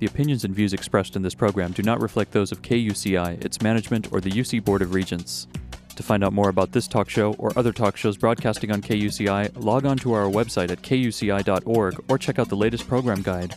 The 0.00 0.06
opinions 0.06 0.44
and 0.44 0.54
views 0.54 0.72
expressed 0.72 1.14
in 1.14 1.20
this 1.20 1.34
program 1.34 1.72
do 1.72 1.82
not 1.82 2.00
reflect 2.00 2.32
those 2.32 2.52
of 2.52 2.62
KUCI, 2.62 3.44
its 3.44 3.60
management, 3.60 4.10
or 4.12 4.22
the 4.22 4.30
UC 4.30 4.64
Board 4.64 4.80
of 4.80 4.94
Regents. 4.94 5.46
To 5.96 6.02
find 6.02 6.24
out 6.24 6.32
more 6.32 6.48
about 6.48 6.72
this 6.72 6.88
talk 6.88 7.10
show 7.10 7.34
or 7.34 7.52
other 7.58 7.70
talk 7.70 7.98
shows 7.98 8.16
broadcasting 8.16 8.72
on 8.72 8.80
KUCI, 8.80 9.62
log 9.62 9.84
on 9.84 9.98
to 9.98 10.14
our 10.14 10.24
website 10.24 10.70
at 10.70 10.80
kuci.org 10.80 12.02
or 12.08 12.16
check 12.16 12.38
out 12.38 12.48
the 12.48 12.56
latest 12.56 12.88
program 12.88 13.20
guide. 13.20 13.54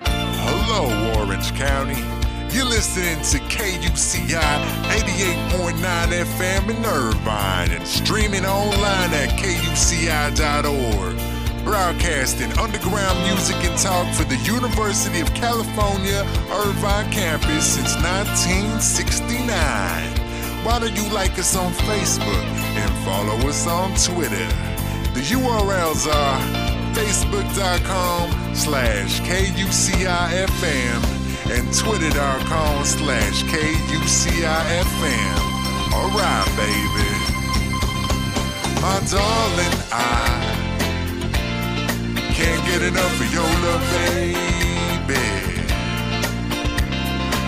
Hello, 0.00 1.22
Orange 1.22 1.50
County. 1.54 2.02
You're 2.54 2.66
listening 2.66 3.16
to 3.16 3.38
KUCI 3.48 4.34
88.9 4.34 6.24
FM 6.24 6.76
in 6.76 6.84
Irvine 6.84 7.70
and 7.70 7.86
streaming 7.86 8.44
online 8.44 9.14
at 9.14 9.30
kuci.org. 9.38 11.35
Broadcasting 11.66 12.52
underground 12.60 13.18
music 13.26 13.56
and 13.64 13.76
talk 13.76 14.06
for 14.14 14.22
the 14.22 14.36
University 14.46 15.18
of 15.18 15.34
California, 15.34 16.24
Irvine 16.48 17.10
campus 17.10 17.74
since 17.74 17.96
1969. 17.96 19.42
Why 20.62 20.78
don't 20.78 20.94
you 20.94 21.12
like 21.12 21.36
us 21.40 21.56
on 21.56 21.72
Facebook 21.72 22.44
and 22.78 22.88
follow 23.04 23.34
us 23.48 23.66
on 23.66 23.90
Twitter? 23.98 24.46
The 25.12 25.22
URLs 25.34 26.06
are 26.06 26.40
facebook.com 26.94 28.54
slash 28.54 29.20
KUCIFM 29.22 31.02
and 31.50 31.74
twitter.com 31.74 32.84
slash 32.84 33.42
KUCIFM. 33.42 35.34
All 35.92 36.10
right, 36.14 36.46
baby. 36.56 37.10
My 38.80 39.00
darling, 39.10 39.74
I 39.90 40.65
can't 42.36 42.66
get 42.66 42.82
enough 42.82 43.18
of 43.18 43.32
your 43.32 43.50
love, 43.64 43.80
baby. 43.96 44.36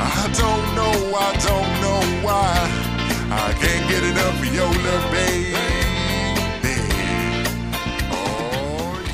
I 0.01 0.25
don't 0.33 0.67
know, 0.79 0.95
I 1.15 1.31
don't 1.49 1.73
know 1.85 2.01
why. 2.25 2.57
I 3.31 3.53
can't 3.61 3.87
get 3.91 4.03
enough 4.03 4.41
of 4.41 4.55
your 4.55 4.73
love, 4.87 5.11
baby. 5.13 5.53
Oh. 8.11 9.05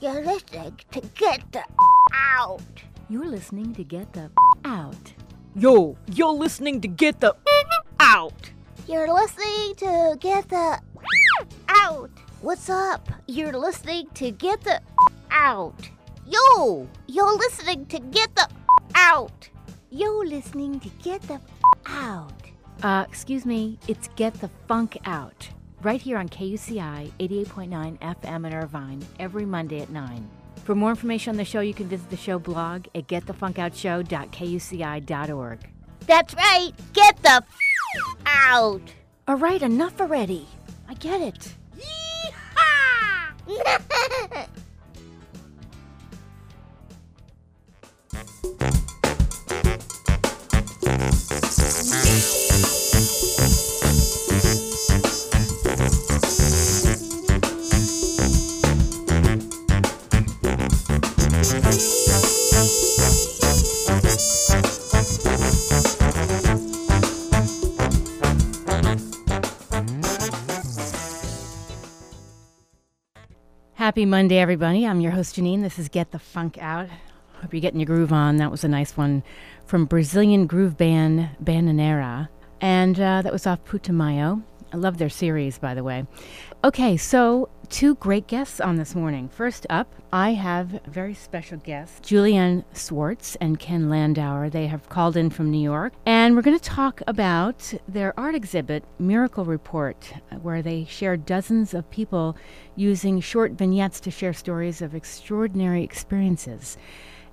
You're 0.00 0.24
listening 0.24 0.80
to 0.92 1.00
Get 1.14 1.52
the 1.52 1.64
Out. 2.14 2.62
You're 3.10 3.26
listening 3.26 3.74
to 3.74 3.84
Get 3.84 4.10
the 4.14 4.30
Out. 4.64 5.12
Yo, 5.54 5.98
you're 6.14 6.32
listening 6.32 6.80
to 6.80 6.88
Get 6.88 7.20
the 7.20 7.36
Out. 8.00 8.52
You're 8.88 9.12
listening 9.12 9.74
to 9.76 10.16
Get 10.18 10.48
the 10.48 10.80
Out. 11.68 12.10
What's 12.40 12.68
up? 12.68 13.08
You're 13.28 13.52
listening 13.52 14.08
to 14.14 14.32
Get 14.32 14.60
the 14.62 14.80
Out. 15.30 15.88
Yo, 16.26 16.88
you're 17.06 17.38
listening 17.38 17.86
to 17.86 18.00
Get 18.00 18.34
the 18.34 18.48
Out. 18.96 19.48
You're 19.90 20.26
listening 20.26 20.80
to 20.80 20.88
Get 21.00 21.22
the 21.22 21.40
Out. 21.86 22.32
Uh, 22.82 23.04
excuse 23.08 23.46
me, 23.46 23.78
it's 23.86 24.08
Get 24.16 24.34
the 24.34 24.50
Funk 24.66 24.98
Out. 25.04 25.48
Right 25.82 26.02
here 26.02 26.18
on 26.18 26.28
KUCI 26.28 27.12
88.9 27.20 28.00
FM 28.00 28.46
in 28.46 28.54
Irvine 28.54 29.06
every 29.20 29.46
Monday 29.46 29.80
at 29.80 29.90
9. 29.90 30.28
For 30.64 30.74
more 30.74 30.90
information 30.90 31.30
on 31.30 31.36
the 31.36 31.44
show, 31.44 31.60
you 31.60 31.74
can 31.74 31.86
visit 31.86 32.10
the 32.10 32.16
show 32.16 32.40
blog 32.40 32.86
at 32.96 33.06
getthefunkoutshow.kuci.org. 33.06 35.58
That's 36.06 36.34
right. 36.34 36.72
Get 36.92 37.22
the 37.22 37.42
out. 38.26 38.82
All 39.28 39.36
right, 39.36 39.62
enough 39.62 40.00
already. 40.00 40.46
I 40.88 40.94
get 40.94 41.20
it. 41.20 41.54
Yeehaw! 41.78 42.88
Happy 73.92 74.06
Monday, 74.06 74.38
everybody. 74.38 74.86
I'm 74.86 75.02
your 75.02 75.12
host, 75.12 75.36
Janine. 75.36 75.60
This 75.60 75.78
is 75.78 75.90
Get 75.90 76.12
the 76.12 76.18
Funk 76.18 76.56
Out. 76.56 76.88
Hope 77.42 77.52
you're 77.52 77.60
getting 77.60 77.78
your 77.78 77.86
groove 77.86 78.10
on. 78.10 78.38
That 78.38 78.50
was 78.50 78.64
a 78.64 78.68
nice 78.68 78.96
one 78.96 79.22
from 79.66 79.84
Brazilian 79.84 80.46
groove 80.46 80.78
band 80.78 81.28
Bananera. 81.44 82.30
And 82.62 82.98
uh, 82.98 83.20
that 83.20 83.30
was 83.30 83.46
off 83.46 83.62
Putumayo. 83.66 84.42
I 84.72 84.78
love 84.78 84.96
their 84.96 85.10
series, 85.10 85.58
by 85.58 85.74
the 85.74 85.84
way. 85.84 86.06
Okay, 86.64 86.96
so 86.96 87.50
two 87.72 87.94
great 87.94 88.26
guests 88.26 88.60
on 88.60 88.76
this 88.76 88.94
morning. 88.94 89.30
First 89.30 89.66
up, 89.70 89.94
I 90.12 90.34
have 90.34 90.74
a 90.74 90.90
very 90.90 91.14
special 91.14 91.56
guests, 91.56 92.06
Julianne 92.06 92.64
Swartz 92.74 93.34
and 93.36 93.58
Ken 93.58 93.88
Landauer. 93.88 94.52
They 94.52 94.66
have 94.66 94.90
called 94.90 95.16
in 95.16 95.30
from 95.30 95.50
New 95.50 95.62
York, 95.62 95.94
and 96.04 96.36
we're 96.36 96.42
going 96.42 96.58
to 96.58 96.62
talk 96.62 97.00
about 97.06 97.72
their 97.88 98.12
art 98.20 98.34
exhibit, 98.34 98.84
Miracle 98.98 99.46
Report, 99.46 100.12
where 100.42 100.60
they 100.60 100.84
share 100.84 101.16
dozens 101.16 101.72
of 101.72 101.90
people 101.90 102.36
using 102.76 103.20
short 103.20 103.52
vignettes 103.52 104.00
to 104.00 104.10
share 104.10 104.34
stories 104.34 104.82
of 104.82 104.94
extraordinary 104.94 105.82
experiences 105.82 106.76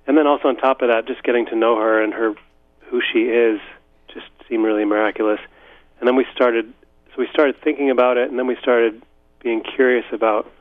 And 0.06 0.18
then 0.18 0.28
also 0.28 0.48
on 0.50 0.58
top 0.58 0.82
of 0.82 0.90
that, 0.90 1.08
just 1.08 1.24
getting 1.24 1.46
to 1.48 1.56
know 1.56 1.78
her 1.78 2.04
and 2.04 2.14
her 2.14 2.34
who 2.90 3.02
she 3.14 3.20
is 3.22 3.60
seemed 4.50 4.64
really 4.64 4.86
miraculous. 4.86 5.40
And 6.00 6.08
then 6.08 6.16
we 6.16 6.26
started, 6.36 6.72
so 7.10 7.14
we 7.18 7.28
started 7.32 7.56
thinking 7.64 7.90
about 7.90 8.18
it, 8.18 8.30
and 8.30 8.38
then 8.38 8.48
we 8.48 8.58
started 8.62 9.02
being 9.42 9.62
curious 9.62 10.06
about 10.12 10.52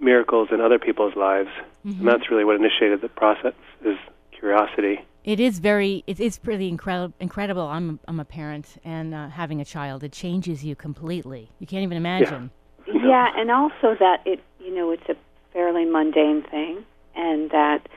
miracles 0.00 0.48
in 0.50 0.60
other 0.60 0.78
people's 0.78 1.14
lives, 1.16 1.50
Mm-hmm. 1.86 2.00
and 2.00 2.08
that's 2.08 2.30
really 2.30 2.44
what 2.44 2.56
initiated 2.56 3.00
the 3.00 3.08
process 3.08 3.54
is 3.86 3.96
curiosity. 4.38 5.00
It 5.24 5.40
is 5.40 5.60
very, 5.60 6.04
it 6.06 6.20
is 6.20 6.38
pretty 6.38 6.68
incredible. 6.68 7.14
Incredible. 7.20 7.62
I'm, 7.62 7.98
I'm 8.06 8.20
a 8.20 8.24
parent, 8.26 8.66
and 8.84 9.14
uh, 9.14 9.30
having 9.30 9.62
a 9.62 9.64
child, 9.64 10.04
it 10.04 10.12
changes 10.12 10.62
you 10.62 10.76
completely. 10.76 11.50
You 11.58 11.66
can't 11.66 11.82
even 11.82 11.96
imagine. 11.96 12.50
Yeah, 12.86 13.28
and 13.36 13.50
also 13.50 13.94
that 13.98 14.18
it, 14.26 14.40
you 14.58 14.74
know, 14.74 14.90
it's 14.90 15.08
a 15.08 15.14
fairly 15.52 15.84
mundane 15.84 16.42
thing, 16.42 16.84
and 17.14 17.50
that 17.50 17.88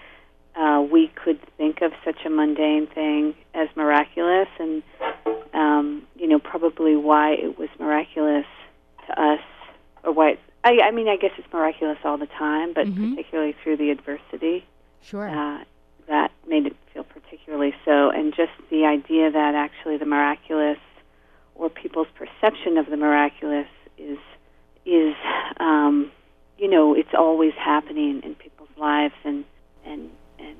uh, 0.55 0.81
we 0.91 1.07
could 1.23 1.39
think 1.57 1.81
of 1.81 1.91
such 2.05 2.25
a 2.25 2.29
mundane 2.29 2.87
thing 2.87 3.35
as 3.53 3.67
miraculous, 3.75 4.47
and 4.59 4.83
um, 5.53 6.03
you 6.15 6.27
know, 6.27 6.39
probably 6.39 6.95
why 6.95 7.31
it 7.33 7.57
was 7.57 7.69
miraculous 7.79 8.45
to 9.07 9.21
us, 9.21 9.39
or 10.03 10.11
why. 10.13 10.29
It, 10.31 10.39
I, 10.65 10.79
I 10.85 10.91
mean, 10.91 11.07
I 11.09 11.17
guess 11.17 11.31
it's 11.37 11.51
miraculous 11.51 11.97
all 12.05 12.17
the 12.17 12.25
time, 12.27 12.71
but 12.73 12.87
Mhm. 12.87 13.11
particularly 13.11 13.53
through 13.63 13.77
the 13.77 13.89
adversity. 13.91 14.65
Sure. 15.01 15.27
uh, 15.29 15.63
that 16.07 16.31
made 16.47 16.65
it 16.65 16.75
feel 16.93 17.03
particularly 17.03 17.73
so. 17.85 18.09
And 18.09 18.33
just 18.33 18.51
the 18.69 18.85
idea 18.85 19.29
that 19.31 19.55
actually 19.55 19.97
the 19.97 20.05
miraculous 20.05 20.77
or 21.55 21.69
people's 21.69 22.07
perception 22.15 22.77
of 22.77 22.85
the 22.89 22.97
miraculous 22.97 23.67
is 23.97 24.17
is 24.85 25.15
um, 25.59 26.11
you 26.57 26.69
know 26.69 26.93
it's 26.93 27.13
always 27.17 27.53
happening 27.53 28.21
in 28.23 28.35
people's 28.35 28.69
lives 28.77 29.13
and 29.23 29.43
and 29.85 30.09
and 30.43 30.57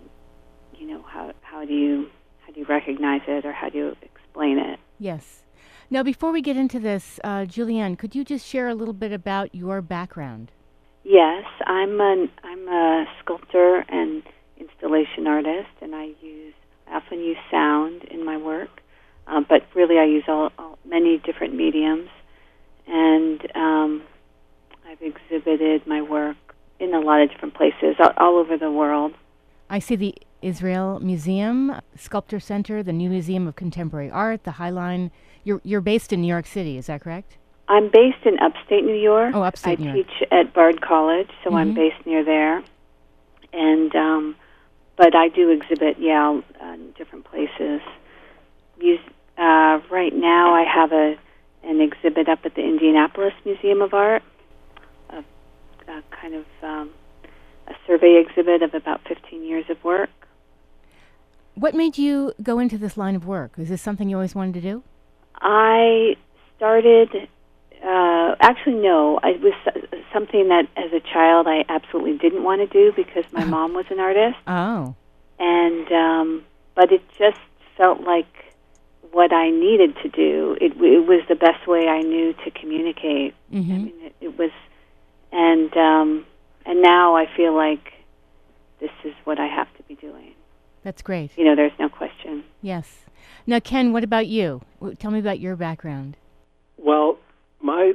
you 0.80 0.88
know 0.88 1.02
how 1.04 1.32
how 1.42 1.66
do 1.66 1.74
you 1.74 2.08
how 2.46 2.52
do 2.54 2.60
you 2.60 2.66
recognize 2.66 3.22
it 3.28 3.46
or 3.46 3.52
how 3.52 3.70
do 3.70 3.78
you 3.78 3.96
explain 4.02 4.58
it 4.58 4.80
Yes. 5.00 5.42
Now, 5.90 6.02
before 6.02 6.32
we 6.32 6.42
get 6.42 6.56
into 6.56 6.80
this, 6.80 7.20
uh, 7.24 7.46
Julianne, 7.46 8.00
could 8.00 8.16
you 8.16 8.24
just 8.24 8.48
share 8.48 8.68
a 8.70 8.74
little 8.74 8.94
bit 8.94 9.12
about 9.12 9.54
your 9.54 9.82
background? 9.82 10.52
yes 11.04 11.44
i'm 11.66 12.00
an 12.00 12.30
i'm 12.44 12.68
a 12.68 13.06
sculptor 13.22 13.84
and 13.90 14.24
installation 14.58 15.28
artist 15.28 15.70
and 15.82 15.94
i 15.94 16.06
use 16.22 16.54
I 16.88 16.98
often 16.98 17.20
use 17.20 17.38
sound 17.52 18.04
in 18.06 18.24
my 18.26 18.38
work 18.38 18.70
uh, 19.28 19.42
but 19.48 19.64
really 19.76 19.98
i 19.98 20.06
use 20.06 20.24
all, 20.28 20.50
all 20.58 20.78
many 20.86 21.18
different 21.18 21.56
mediums 21.56 22.10
and 22.88 23.42
um, 23.56 24.04
i've 24.88 25.02
exhibited 25.02 25.86
my 25.86 26.02
work 26.02 26.38
in 26.80 26.94
a 26.94 27.00
lot 27.00 27.22
of 27.22 27.30
different 27.32 27.54
places 27.54 27.96
all, 28.00 28.14
all 28.18 28.38
over 28.38 28.58
the 28.58 28.72
world 28.72 29.14
I 29.74 29.80
see 29.80 29.96
the 29.96 30.14
Israel 30.44 31.00
Museum, 31.00 31.82
Sculpture 31.96 32.40
Center, 32.40 32.84
the 32.84 32.94
New 32.94 33.10
Museum 33.10 33.48
of 33.48 33.56
Contemporary 33.56 34.12
Art, 34.12 34.44
the 34.44 34.52
Highline. 34.52 35.10
You're, 35.44 35.62
you're 35.64 35.82
based 35.82 36.14
in 36.14 36.22
New 36.22 36.28
York 36.28 36.46
City, 36.46 36.78
is 36.78 36.86
that 36.86 37.02
correct? 37.02 37.38
I'm 37.68 37.90
based 37.90 38.24
in 38.24 38.38
upstate 38.38 38.84
New 38.84 38.94
York. 38.94 39.34
Oh, 39.34 39.42
upstate 39.42 39.80
I 39.80 39.84
New 39.84 39.94
York. 39.96 40.08
teach 40.08 40.28
at 40.32 40.54
Bard 40.54 40.80
College, 40.82 41.32
so 41.44 41.56
I'm 41.56 41.72
Mhm. 41.72 41.76
based 41.76 42.06
near 42.06 42.24
there. 42.24 42.62
And 43.52 43.96
um, 43.96 44.36
but 44.96 45.16
I 45.16 45.30
do 45.30 45.50
exhibit, 45.50 45.98
yeah, 46.00 46.40
uh, 46.62 46.74
in 46.74 46.92
different 46.92 47.26
places. 47.26 47.82
Uh, 49.36 49.80
right 49.90 50.14
now, 50.14 50.54
I 50.54 50.64
have 50.64 50.92
a 50.92 51.18
an 51.64 51.82
exhibit 51.82 52.30
up 52.30 52.46
at 52.46 52.54
the 52.54 52.62
Indianapolis 52.62 53.34
Museum 53.44 53.82
of 53.82 53.96
Art, 53.96 54.22
a, 55.10 55.24
a 55.88 56.04
kind 56.12 56.36
of 56.36 56.46
um, 56.62 56.90
a 57.68 57.74
survey 57.88 58.22
exhibit 58.26 58.62
of 58.62 58.74
about 58.74 59.02
15 59.08 59.44
years 59.44 59.66
of 59.70 59.84
work. 59.84 60.10
What 61.56 61.76
made 61.76 61.98
you 61.98 62.34
go 62.42 62.60
into 62.60 62.78
this 62.78 62.98
line 62.98 63.16
of 63.16 63.26
work? 63.28 63.54
Is 63.58 63.70
this 63.70 63.82
something 63.82 64.10
you 64.10 64.16
always 64.18 64.34
wanted 64.36 64.56
to 64.56 64.62
do? 64.62 64.84
I 65.40 66.16
started. 66.58 67.10
Uh, 67.84 68.36
actually, 68.40 68.76
no. 68.76 69.20
It 69.24 69.42
was 69.42 69.54
something 70.12 70.48
that, 70.50 70.68
as 70.78 70.92
a 70.94 71.00
child, 71.00 71.48
I 71.48 71.66
absolutely 71.70 72.18
didn't 72.18 72.44
want 72.44 72.62
to 72.62 72.68
do 72.68 72.92
because 72.96 73.26
my 73.32 73.44
mom 73.44 73.74
was 73.74 73.86
an 73.90 74.00
artist, 74.00 74.38
Oh, 74.48 74.96
and 75.40 75.92
um, 75.92 76.44
but 76.76 76.92
it 76.92 77.02
just 77.20 77.40
felt 77.78 78.02
like 78.02 78.28
what 79.12 79.32
I 79.34 79.50
needed 79.52 79.96
to 80.02 80.10
do. 80.10 80.58
It, 80.62 80.72
it 80.82 81.06
was 81.08 81.22
the 81.28 81.36
best 81.36 81.68
way 81.68 81.88
I 81.88 82.02
knew 82.02 82.34
to 82.46 82.52
communicate. 82.52 83.36
I 83.52 83.56
hmm 83.56 83.84
mean, 83.84 83.94
it, 84.02 84.16
it 84.22 84.38
was, 84.40 84.52
and 85.32 85.76
um, 85.78 86.26
and 86.66 86.82
now 86.82 87.16
I 87.16 87.26
feel 87.36 87.56
like 87.56 87.94
this 88.80 88.92
is 89.04 89.14
what 89.24 89.40
I 89.40 89.48
have 89.48 89.68
to 89.78 89.84
be 89.84 89.96
doing. 89.96 90.34
that's 90.84 91.02
great. 91.02 91.32
You 91.38 91.46
know, 91.46 91.56
there's 91.56 91.78
no 91.80 91.88
question. 91.90 92.44
Yes. 92.62 93.06
Now, 93.48 93.60
Ken, 93.60 93.94
what 93.94 94.04
about 94.04 94.28
you? 94.28 94.62
W- 94.80 94.96
Tell 94.96 95.12
me 95.12 95.20
about 95.20 95.40
your 95.40 95.56
background. 95.56 96.18
Well, 96.78 97.18
my 97.62 97.94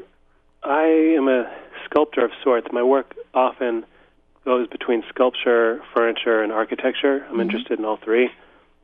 I 0.62 0.82
am 1.16 1.28
a 1.28 1.50
sculptor 1.84 2.24
of 2.24 2.30
sorts. 2.42 2.66
My 2.72 2.82
work 2.82 3.14
often 3.34 3.84
goes 4.44 4.66
between 4.68 5.02
sculpture, 5.08 5.80
furniture, 5.94 6.42
and 6.42 6.50
architecture. 6.52 7.26
I'm 7.28 7.36
Mhm. 7.36 7.42
interested 7.42 7.78
in 7.78 7.84
all 7.84 7.96
three, 7.98 8.30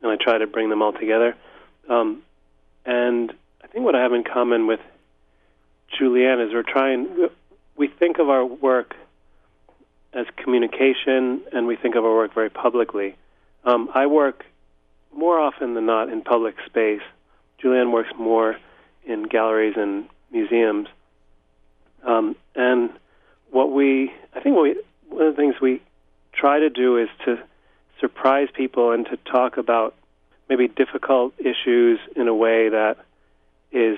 and 0.01 0.11
I 0.11 0.15
try 0.15 0.37
to 0.37 0.47
bring 0.47 0.69
them 0.69 0.81
all 0.81 0.93
together. 0.93 1.35
Um, 1.89 2.21
and 2.85 3.33
I 3.63 3.67
think 3.67 3.83
what 3.83 3.95
I 3.95 4.01
have 4.01 4.13
in 4.13 4.23
common 4.23 4.67
with 4.67 4.79
Julianne 5.99 6.45
is 6.45 6.53
we're 6.53 6.63
trying. 6.63 7.29
We 7.75 7.87
think 7.87 8.19
of 8.19 8.29
our 8.29 8.45
work 8.45 8.95
as 10.15 10.25
communication, 10.37 11.41
and 11.51 11.67
we 11.67 11.75
think 11.75 11.95
of 11.95 12.05
our 12.05 12.15
work 12.15 12.33
very 12.33 12.49
publicly. 12.49 13.15
Um, 13.65 13.89
I 13.93 14.07
work 14.07 14.45
more 15.15 15.39
often 15.39 15.73
than 15.73 15.85
not 15.85 16.09
in 16.09 16.21
public 16.21 16.55
space. 16.65 17.01
Julianne 17.61 17.91
works 17.91 18.09
more 18.17 18.57
in 19.05 19.23
galleries 19.23 19.75
and 19.77 20.05
museums. 20.31 20.87
Um, 22.03 22.35
and 22.55 22.89
what 23.51 23.71
we, 23.71 24.11
I 24.33 24.39
think, 24.39 24.55
what 24.55 24.63
we, 24.63 24.75
one 25.09 25.25
of 25.27 25.35
the 25.35 25.41
things 25.41 25.55
we 25.61 25.81
try 26.33 26.59
to 26.59 26.69
do 26.69 26.97
is 26.97 27.09
to 27.25 27.37
surprise 27.99 28.47
people 28.53 28.91
and 28.91 29.05
to 29.07 29.17
talk 29.17 29.57
about 29.57 29.95
maybe 30.49 30.67
difficult 30.67 31.33
issues 31.39 31.99
in 32.15 32.27
a 32.27 32.33
way 32.35 32.69
that 32.69 32.97
is 33.71 33.97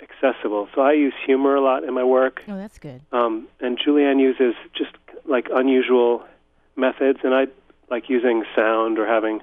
accessible. 0.00 0.68
So 0.74 0.82
I 0.82 0.92
use 0.92 1.14
humor 1.26 1.54
a 1.56 1.60
lot 1.60 1.84
in 1.84 1.94
my 1.94 2.04
work, 2.04 2.42
Oh, 2.48 2.56
that's 2.56 2.78
good. 2.78 3.00
um, 3.12 3.48
and 3.60 3.78
Julianne 3.78 4.20
uses 4.20 4.54
just 4.74 4.92
like 5.26 5.48
unusual 5.52 6.24
methods, 6.76 7.20
and 7.22 7.34
I 7.34 7.46
like 7.90 8.08
using 8.08 8.44
sound 8.54 8.98
or 8.98 9.06
having 9.06 9.40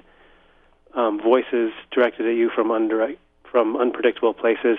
um, 0.94 1.20
voices 1.20 1.72
directed 1.90 2.26
at 2.26 2.34
you 2.34 2.50
from 2.50 2.70
under 2.70 3.14
from 3.50 3.76
unpredictable 3.76 4.34
places, 4.34 4.78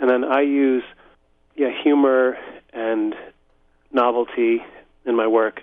and 0.00 0.10
then 0.10 0.24
I 0.24 0.42
use 0.42 0.84
yeah 1.56 1.70
humor 1.82 2.36
and 2.72 3.14
novelty 3.92 4.62
in 5.04 5.16
my 5.16 5.26
work. 5.26 5.62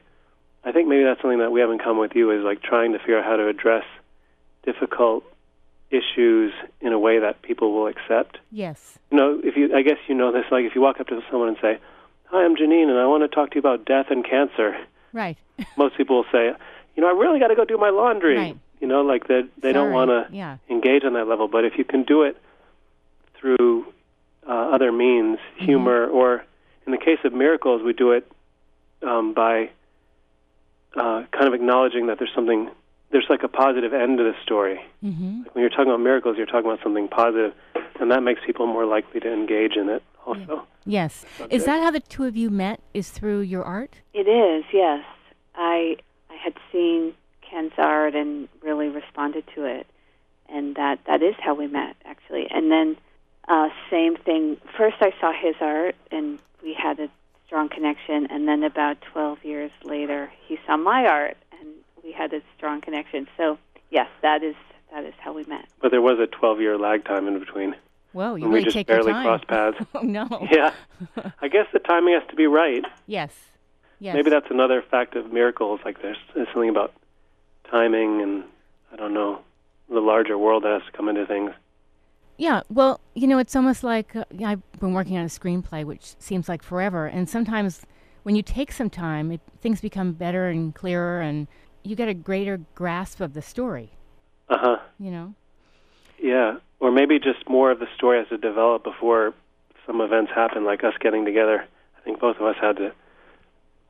I 0.64 0.72
think 0.72 0.88
maybe 0.88 1.04
that's 1.04 1.22
something 1.22 1.40
that 1.40 1.52
we 1.52 1.60
have 1.60 1.72
in 1.72 1.80
common 1.80 2.00
with 2.00 2.16
you 2.16 2.32
is 2.32 2.44
like 2.44 2.62
trying 2.62 2.94
to 2.94 3.00
figure 3.00 3.20
out 3.20 3.26
how 3.26 3.36
to 3.36 3.48
address 3.48 3.84
difficult 4.64 5.24
issues 5.92 6.54
in 6.82 6.94
a 6.94 7.00
way 7.00 7.20
that 7.20 7.42
people 7.42 7.74
will 7.74 7.88
accept 7.88 8.40
Yes. 8.52 8.98
you 9.12 9.18
know, 9.18 9.40
if 9.44 9.56
you, 9.56 9.76
I 9.76 9.84
guess 9.84 9.98
you 10.08 10.16
know 10.16 10.32
this, 10.32 10.46
like 10.52 10.66
if 10.66 10.74
you 10.74 10.82
walk 10.82 11.00
up 11.00 11.08
to 11.08 11.22
someone 11.30 11.50
and 11.50 11.58
say, 11.62 11.78
"Hi, 12.34 12.44
I'm 12.44 12.56
Janine, 12.56 12.90
and 12.90 12.98
I 12.98 13.06
want 13.06 13.22
to 13.24 13.28
talk 13.28 13.52
to 13.52 13.56
you 13.56 13.60
about 13.60 13.86
death 13.86 14.08
and 14.10 14.26
cancer," 14.26 14.76
Right. 15.14 15.38
most 15.78 15.96
people 15.96 16.16
will 16.18 16.26
say, 16.32 16.52
"You 16.96 17.02
know, 17.04 17.08
I 17.08 17.12
really 17.12 17.40
got 17.40 17.50
to 17.50 17.56
go 17.56 17.64
do 17.64 17.78
my 17.78 17.90
laundry." 17.92 18.36
Right. 18.38 18.58
You 18.82 18.88
know, 18.88 19.02
like 19.04 19.28
they 19.28 19.44
they 19.62 19.72
don't 19.72 19.92
want 19.94 20.10
to 20.10 20.28
Yeah. 20.36 20.58
engage 20.70 21.04
on 21.06 21.14
that 21.14 21.28
level. 21.28 21.48
But 21.48 21.64
if 21.64 21.78
you 21.78 21.86
can 21.86 22.04
do 22.04 22.24
it 22.24 22.36
through 23.36 23.86
uh, 24.48 24.52
other 24.76 24.92
means, 24.92 25.38
Mm-hmm. 25.38 25.66
humor, 25.66 26.08
or 26.08 26.44
in 26.86 26.92
the 26.92 26.98
case 26.98 27.20
of 27.24 27.34
miracles, 27.34 27.82
we 27.84 27.94
do 27.94 28.12
it 28.12 28.30
um, 29.04 29.34
by 29.34 29.70
uh, 30.98 31.24
kind 31.32 31.48
of 31.48 31.54
acknowledging 31.54 32.08
that 32.08 32.18
there's 32.20 32.34
something, 32.36 32.70
there's 33.12 33.26
like 33.30 33.44
a 33.44 33.48
positive 33.48 33.94
end 33.94 34.18
to 34.18 34.24
the 34.24 34.36
story. 34.44 34.82
Mm-hmm. 35.04 35.44
When 35.54 35.62
you're 35.62 35.70
talking 35.70 35.88
about 35.88 36.02
miracles, 36.02 36.36
you're 36.38 36.46
talking 36.46 36.66
about 36.70 36.82
something 36.84 37.08
positive, 37.08 37.54
and 38.00 38.12
that 38.12 38.22
makes 38.24 38.42
people 38.46 38.66
more 38.68 38.86
likely 38.86 39.20
to 39.22 39.32
engage 39.32 39.76
in 39.78 39.88
it. 39.90 40.04
Also, 40.26 40.66
Yes. 40.86 41.26
Is 41.50 41.66
that 41.66 41.82
how 41.82 41.92
the 41.92 42.00
two 42.00 42.26
of 42.26 42.36
you 42.36 42.50
met? 42.50 42.82
Is 42.94 43.10
through 43.10 43.42
your 43.42 43.64
art? 43.64 44.02
It 44.14 44.28
is, 44.28 44.66
yes. 44.74 45.04
I 45.56 45.98
I 46.30 46.36
had 46.36 46.54
seen 46.72 47.14
Ken's 47.42 47.74
art 47.78 48.16
and 48.16 48.50
really 48.62 48.90
responded 48.90 49.46
to 49.56 49.66
it, 49.66 49.88
and 50.50 50.76
that 50.76 51.00
that 51.06 51.22
is 51.22 51.36
how 51.40 51.54
we 51.54 51.68
met 51.68 51.96
actually. 52.06 52.48
And 52.50 52.72
then 52.72 52.98
uh, 53.48 53.70
same 53.90 54.16
thing. 54.18 54.58
First, 54.78 54.98
I 55.02 55.14
saw 55.20 55.32
his 55.34 55.56
art, 55.62 55.96
and 56.12 56.40
we 56.64 56.74
had 56.74 57.00
a 57.00 57.10
strong 57.46 57.70
connection. 57.70 58.28
And 58.30 58.48
then 58.48 58.64
about 58.64 58.98
twelve 59.02 59.44
years 59.44 59.72
later, 59.84 60.32
he 60.48 60.58
saw 60.66 60.76
my 60.78 61.06
art, 61.06 61.38
and 61.60 61.70
we 62.04 62.12
had 62.12 62.34
a 62.34 62.42
strong 62.58 62.82
connection. 62.82 63.28
So 63.38 63.58
yes, 63.90 64.08
that 64.22 64.44
is 64.44 64.56
that 64.94 65.04
is 65.06 65.14
how 65.20 65.34
we 65.34 65.44
met. 65.46 65.66
but 65.82 65.92
there 65.92 66.02
was 66.02 66.20
a 66.20 66.28
12-year 66.28 66.78
lag 66.78 67.04
time 67.04 67.28
in 67.28 67.40
between, 67.40 67.74
Whoa, 68.14 68.36
you 68.36 68.46
and 68.46 68.54
we 68.54 68.64
just 68.64 68.74
take 68.76 68.88
barely 68.88 69.08
your 69.12 69.14
time. 69.14 69.26
crossed 69.26 69.48
paths. 69.48 69.78
oh 69.96 70.02
no. 70.02 70.28
Yeah, 70.52 70.74
I 71.42 71.48
guess 71.48 71.68
the 71.74 71.80
timing 71.80 72.14
has 72.14 72.24
to 72.30 72.36
be 72.36 72.48
right. 72.48 72.86
Yes. 73.08 73.34
Yes. 74.00 74.16
Maybe 74.16 74.30
that's 74.30 74.50
another 74.50 74.82
fact 74.82 75.16
of 75.16 75.32
miracles. 75.32 75.80
Like 75.86 76.02
there's, 76.02 76.18
there's 76.36 76.48
something 76.54 76.70
about 76.70 76.94
timing, 77.70 78.22
and 78.22 78.44
I 78.92 78.96
don't 78.98 79.14
know, 79.14 79.40
the 79.90 80.00
larger 80.00 80.38
world 80.38 80.64
that 80.64 80.80
has 80.82 80.92
to 80.92 80.96
come 80.98 81.10
into 81.10 81.26
things. 81.26 81.52
Yeah, 82.38 82.62
well, 82.70 83.00
you 83.14 83.28
know, 83.28 83.38
it's 83.38 83.56
almost 83.56 83.84
like 83.84 84.16
uh, 84.16 84.26
I've 84.44 84.62
been 84.80 84.94
working 84.94 85.18
on 85.18 85.24
a 85.26 85.30
screenplay, 85.30 85.86
which 85.86 86.16
seems 86.20 86.50
like 86.50 86.64
forever. 86.64 87.06
And 87.06 87.30
sometimes 87.30 87.86
when 88.24 88.36
you 88.36 88.42
take 88.42 88.72
some 88.72 88.90
time, 88.90 89.32
it, 89.32 89.42
things 89.62 89.82
become 89.82 90.14
better 90.14 90.50
and 90.50 90.74
clearer, 90.74 91.22
and 91.22 91.48
you 91.84 91.96
get 91.96 92.10
a 92.10 92.14
greater 92.14 92.60
grasp 92.76 93.22
of 93.22 93.34
the 93.34 93.42
story, 93.42 93.92
Uh 94.50 94.58
huh. 94.60 94.78
you 95.00 95.12
know? 95.12 95.36
Yeah, 96.24 96.56
or 96.80 96.90
maybe 96.90 97.20
just 97.20 97.48
more 97.50 97.70
of 97.70 97.80
the 97.80 97.88
story 97.98 98.18
has 98.20 98.30
to 98.30 98.38
develop 98.38 98.84
before 98.86 99.34
some 99.86 100.00
events 100.00 100.32
happen, 100.34 100.64
like 100.64 100.82
us 100.86 100.94
getting 101.02 101.26
together. 101.26 101.66
I 101.98 102.02
think 102.06 102.22
both 102.22 102.38
of 102.38 102.44
us 102.44 102.56
had 102.62 102.78
to 102.78 102.94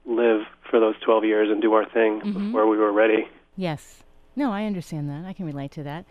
live 0.06 0.42
for 0.70 0.80
those 0.80 0.96
12 1.06 1.26
years 1.26 1.50
and 1.52 1.62
do 1.62 1.74
our 1.74 1.86
thing 1.86 2.22
Mhm. 2.22 2.34
before 2.34 2.66
we 2.68 2.76
were 2.78 2.92
ready. 2.92 3.28
Yes. 3.56 4.04
No, 4.36 4.52
I 4.52 4.66
understand 4.66 5.08
that. 5.12 5.26
I 5.26 5.34
can 5.34 5.46
relate 5.46 5.70
to 5.74 5.84
that. 5.84 6.06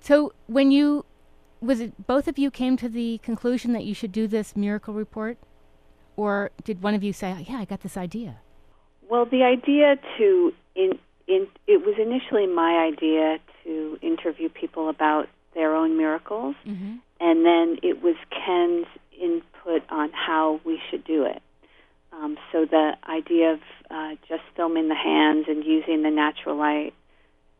So 0.00 0.32
when 0.46 0.70
you, 0.70 1.06
was 1.62 1.80
it 1.80 2.06
both 2.06 2.28
of 2.28 2.38
you 2.38 2.50
came 2.50 2.76
to 2.76 2.88
the 2.88 3.16
conclusion 3.22 3.72
that 3.72 3.84
you 3.84 3.94
should 3.94 4.12
do 4.12 4.26
this 4.26 4.54
miracle 4.54 4.92
report? 4.92 5.38
Or 6.16 6.50
did 6.64 6.82
one 6.82 6.94
of 6.94 7.02
you 7.02 7.14
say, 7.14 7.46
yeah, 7.48 7.56
I 7.56 7.64
got 7.64 7.80
this 7.80 7.96
idea? 7.96 8.36
Well, 9.08 9.24
the 9.24 9.42
idea 9.42 9.96
to 10.18 10.52
in 10.74 10.98
in 11.26 11.46
it 11.66 11.86
was 11.86 11.94
initially 11.98 12.46
my 12.46 12.76
idea 12.84 13.38
to 13.64 13.98
interview 14.02 14.50
people 14.50 14.90
about 14.90 15.28
their 15.54 15.74
own 15.74 15.96
miracles, 15.96 16.54
mm-hmm. 16.66 16.96
and 17.20 17.44
then 17.44 17.78
it 17.82 18.02
was 18.02 18.16
Ken's 18.30 18.86
input 19.20 19.82
on 19.90 20.10
how 20.12 20.60
we 20.64 20.80
should 20.90 21.04
do 21.04 21.24
it. 21.24 21.42
Um, 22.12 22.36
so 22.50 22.64
the 22.64 22.96
idea 23.08 23.52
of 23.52 23.60
uh, 23.90 24.14
just 24.28 24.42
filming 24.54 24.88
the 24.88 24.94
hands 24.94 25.46
and 25.48 25.64
using 25.64 26.02
the 26.02 26.10
natural 26.10 26.56
light 26.56 26.94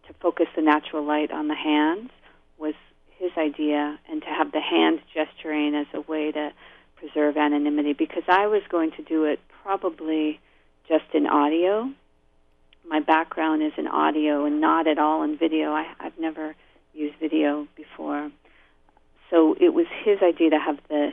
to 0.07 0.15
focus 0.15 0.47
the 0.55 0.63
natural 0.63 1.05
light 1.05 1.31
on 1.31 1.49
the 1.49 1.55
hands 1.55 2.11
was 2.59 2.75
his 3.19 3.31
idea, 3.39 3.99
and 4.11 4.21
to 4.23 4.29
have 4.29 4.53
the 4.53 4.61
hands 4.61 5.01
gesturing 5.15 5.75
as 5.75 5.87
a 5.95 6.01
way 6.01 6.33
to 6.33 6.53
preserve 6.97 7.37
anonymity 7.37 7.93
because 7.93 8.25
I 8.29 8.47
was 8.47 8.63
going 8.69 8.91
to 8.93 9.03
do 9.03 9.25
it 9.25 9.41
probably 9.63 10.41
just 10.89 11.05
in 11.15 11.27
audio. 11.27 11.91
My 12.89 13.01
background 13.01 13.63
is 13.63 13.73
in 13.79 13.87
audio 13.87 14.45
and 14.45 14.61
not 14.61 14.87
at 14.89 14.99
all 14.99 15.23
in 15.23 15.39
video. 15.39 15.73
I, 15.73 15.87
I've 16.01 16.19
never 16.19 16.57
used 16.95 17.17
video 17.19 17.67
before. 17.77 18.31
So 19.31 19.57
it 19.61 19.73
was 19.75 19.87
his 20.05 20.19
idea 20.23 20.51
to 20.51 20.59
have 20.59 20.79
the 20.89 21.11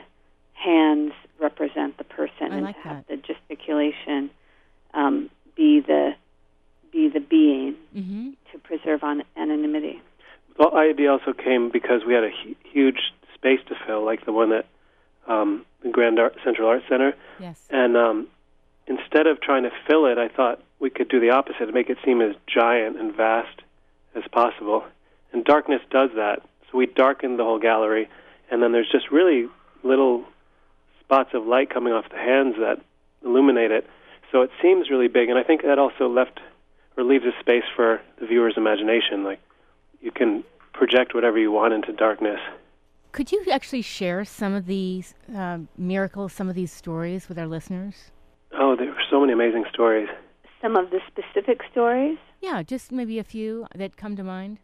hands 0.54 1.12
represent 1.40 1.96
the 1.96 2.04
person 2.04 2.52
I 2.52 2.56
and 2.56 2.62
like 2.64 2.76
to 2.82 2.88
have 2.88 3.06
that. 3.06 3.08
the 3.08 3.16
gesticulation 3.16 4.30
um, 4.92 5.30
be 5.56 5.80
the 5.80 6.14
be 6.92 7.08
the 7.08 7.20
being 7.20 7.76
Mm-hmm. 7.96 8.30
to 8.52 8.58
preserve 8.58 9.02
on 9.02 9.22
anonymity. 9.36 10.00
Well, 10.58 10.76
idea 10.76 11.10
also 11.12 11.32
came 11.32 11.70
because 11.70 12.02
we 12.06 12.14
had 12.14 12.24
a 12.24 12.30
hu- 12.30 12.54
huge 12.64 13.12
space 13.34 13.60
to 13.68 13.74
fill, 13.86 14.04
like 14.04 14.24
the 14.26 14.32
one 14.32 14.52
at 14.52 14.66
um, 15.26 15.64
the 15.82 15.88
Grand 15.88 16.18
Art, 16.18 16.36
Central 16.44 16.68
Art 16.68 16.82
Center. 16.88 17.14
Yes. 17.40 17.66
And 17.70 17.96
um, 17.96 18.26
instead 18.86 19.26
of 19.26 19.40
trying 19.40 19.62
to 19.62 19.70
fill 19.88 20.06
it, 20.06 20.18
I 20.18 20.28
thought 20.28 20.60
we 20.78 20.90
could 20.90 21.08
do 21.08 21.20
the 21.20 21.30
opposite 21.30 21.62
and 21.62 21.72
make 21.74 21.88
it 21.90 21.98
seem 22.04 22.20
as 22.20 22.34
giant 22.46 22.98
and 22.98 23.14
vast 23.14 23.62
as 24.14 24.24
possible. 24.32 24.84
And 25.32 25.44
darkness 25.44 25.80
does 25.90 26.10
that. 26.16 26.42
So 26.70 26.78
we 26.78 26.86
darken 26.86 27.36
the 27.36 27.44
whole 27.44 27.58
gallery, 27.58 28.08
and 28.50 28.62
then 28.62 28.72
there's 28.72 28.90
just 28.90 29.10
really 29.10 29.46
little 29.82 30.24
spots 31.00 31.30
of 31.34 31.46
light 31.46 31.70
coming 31.70 31.92
off 31.92 32.08
the 32.10 32.16
hands 32.16 32.56
that 32.58 32.80
illuminate 33.24 33.70
it. 33.70 33.86
So 34.30 34.42
it 34.42 34.50
seems 34.62 34.90
really 34.90 35.08
big, 35.08 35.28
and 35.28 35.38
I 35.38 35.42
think 35.42 35.62
that 35.62 35.78
also 35.78 36.08
left 36.08 36.40
or 36.96 37.04
leaves 37.04 37.24
a 37.24 37.32
space 37.40 37.64
for 37.74 38.00
the 38.20 38.26
viewer's 38.26 38.54
imagination. 38.56 39.24
Like 39.24 39.40
you 40.00 40.10
can 40.10 40.44
project 40.72 41.14
whatever 41.14 41.38
you 41.38 41.50
want 41.50 41.74
into 41.74 41.92
darkness. 41.92 42.40
Could 43.12 43.32
you 43.32 43.44
actually 43.50 43.82
share 43.82 44.24
some 44.24 44.54
of 44.54 44.66
these 44.66 45.14
uh, 45.36 45.58
miracles, 45.76 46.32
some 46.32 46.48
of 46.48 46.54
these 46.54 46.72
stories 46.72 47.28
with 47.28 47.38
our 47.38 47.48
listeners? 47.48 48.12
Oh, 48.52 48.76
there 48.76 48.90
are 48.90 49.02
so 49.10 49.20
many 49.20 49.32
amazing 49.32 49.64
stories. 49.72 50.08
Some 50.62 50.76
of 50.76 50.90
the 50.90 51.00
specific 51.08 51.60
stories. 51.72 52.18
Yeah, 52.40 52.62
just 52.62 52.92
maybe 52.92 53.18
a 53.18 53.24
few 53.24 53.66
that 53.74 53.96
come 53.96 54.14
to 54.16 54.22
mind. 54.22 54.58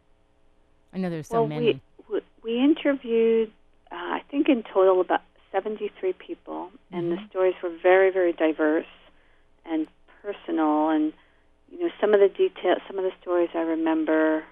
I 0.97 0.99
know 0.99 1.11
there's 1.11 1.27
so 1.27 1.41
well, 1.41 1.47
many. 1.47 1.65
we 1.65 1.81
we- 2.09 2.21
we 2.41 2.59
interviewed, 2.59 3.51
uh, 3.91 3.95
I 3.95 4.23
think 4.31 4.49
in 4.49 4.63
total 4.63 4.99
about 5.01 5.21
73 5.51 6.13
people, 6.13 6.71
and 6.91 7.11
the 7.11 7.17
Mhm. 7.17 7.29
stories 7.29 7.55
were 7.61 7.69
very, 7.69 8.09
very 8.09 8.31
diverse 8.33 8.87
and 9.65 9.87
personal. 10.23 10.89
And 10.89 11.13
you 11.71 11.79
know, 11.79 11.91
some 11.99 12.13
of 12.15 12.19
the 12.21 12.29
details, 12.29 12.81
some 12.87 12.97
of 12.97 13.03
the 13.03 13.13
stories 13.21 13.49
I 13.53 13.59
remember. 13.61 14.43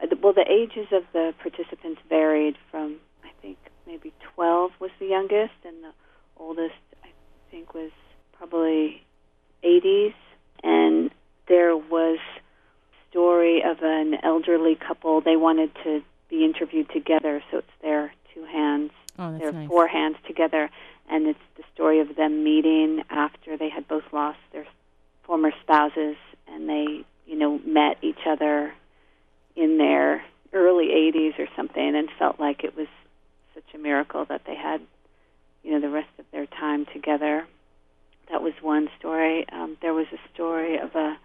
Uh, 0.00 0.06
the, 0.06 0.16
well, 0.16 0.32
the 0.32 0.50
ages 0.50 0.90
of 0.92 1.04
the 1.12 1.34
participants 1.38 2.00
varied 2.08 2.56
from 2.70 3.00
I 3.22 3.30
think 3.42 3.58
maybe 3.86 4.12
12 4.34 4.72
was 4.80 4.90
the 5.00 5.06
youngest, 5.06 5.54
and 5.64 5.84
the 5.84 5.92
oldest 6.38 6.80
I 7.04 7.08
think 7.50 7.74
was 7.74 7.90
probably 8.32 9.02
80s, 9.62 10.14
and 10.62 11.10
there 11.46 11.76
was 11.76 12.18
story 13.12 13.62
of 13.62 13.82
an 13.82 14.16
elderly 14.24 14.74
couple. 14.74 15.20
They 15.20 15.36
wanted 15.36 15.70
to 15.84 16.02
be 16.30 16.44
interviewed 16.44 16.90
together, 16.90 17.44
so 17.50 17.58
it's 17.58 17.68
their 17.82 18.12
two 18.34 18.44
hands, 18.44 18.90
oh, 19.18 19.38
their 19.38 19.52
nice. 19.52 19.68
four 19.68 19.86
hands 19.86 20.16
together, 20.26 20.70
and 21.10 21.26
it's 21.26 21.38
the 21.56 21.62
story 21.74 22.00
of 22.00 22.16
them 22.16 22.42
meeting 22.42 23.04
after 23.10 23.56
they 23.58 23.68
had 23.68 23.86
both 23.86 24.04
lost 24.12 24.38
their 24.52 24.66
former 25.24 25.52
spouses, 25.62 26.16
and 26.48 26.68
they, 26.68 27.04
you 27.26 27.38
know, 27.38 27.60
met 27.66 27.98
each 28.02 28.26
other 28.26 28.72
in 29.54 29.76
their 29.76 30.24
early 30.54 30.86
80s 30.86 31.38
or 31.38 31.46
something, 31.54 31.94
and 31.94 32.08
felt 32.18 32.40
like 32.40 32.64
it 32.64 32.74
was 32.74 32.88
such 33.54 33.74
a 33.74 33.78
miracle 33.78 34.24
that 34.24 34.42
they 34.46 34.56
had, 34.56 34.80
you 35.62 35.72
know, 35.72 35.80
the 35.80 35.90
rest 35.90 36.08
of 36.18 36.24
their 36.32 36.46
time 36.46 36.86
together. 36.86 37.46
That 38.30 38.42
was 38.42 38.54
one 38.62 38.88
story. 38.98 39.46
Um, 39.52 39.76
there 39.82 39.92
was 39.92 40.06
a 40.12 40.32
story 40.32 40.78
of 40.78 40.94
a 40.94 41.18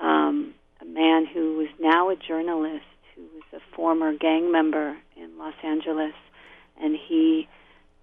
um, 0.00 0.54
a 0.57 0.57
man 0.88 1.26
who 1.26 1.56
was 1.58 1.68
now 1.80 2.10
a 2.10 2.16
journalist 2.16 2.84
who 3.14 3.22
was 3.34 3.42
a 3.62 3.76
former 3.76 4.12
gang 4.16 4.50
member 4.52 4.96
in 5.16 5.36
Los 5.38 5.54
Angeles, 5.62 6.14
and 6.80 6.96
he 6.96 7.48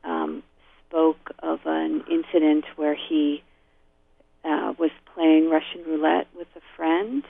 um, 0.04 0.44
spoke 0.88 1.32
of 1.40 1.60
an 1.66 2.04
incident 2.12 2.66
where 2.76 2.96
he 2.96 3.44
uh, 4.44 4.74
was 4.78 4.92
playing 5.14 5.50
Russian 5.50 5.84
roulette 5.88 6.28
with 6.38 6.48
a 6.56 6.62
friend. 6.76 7.24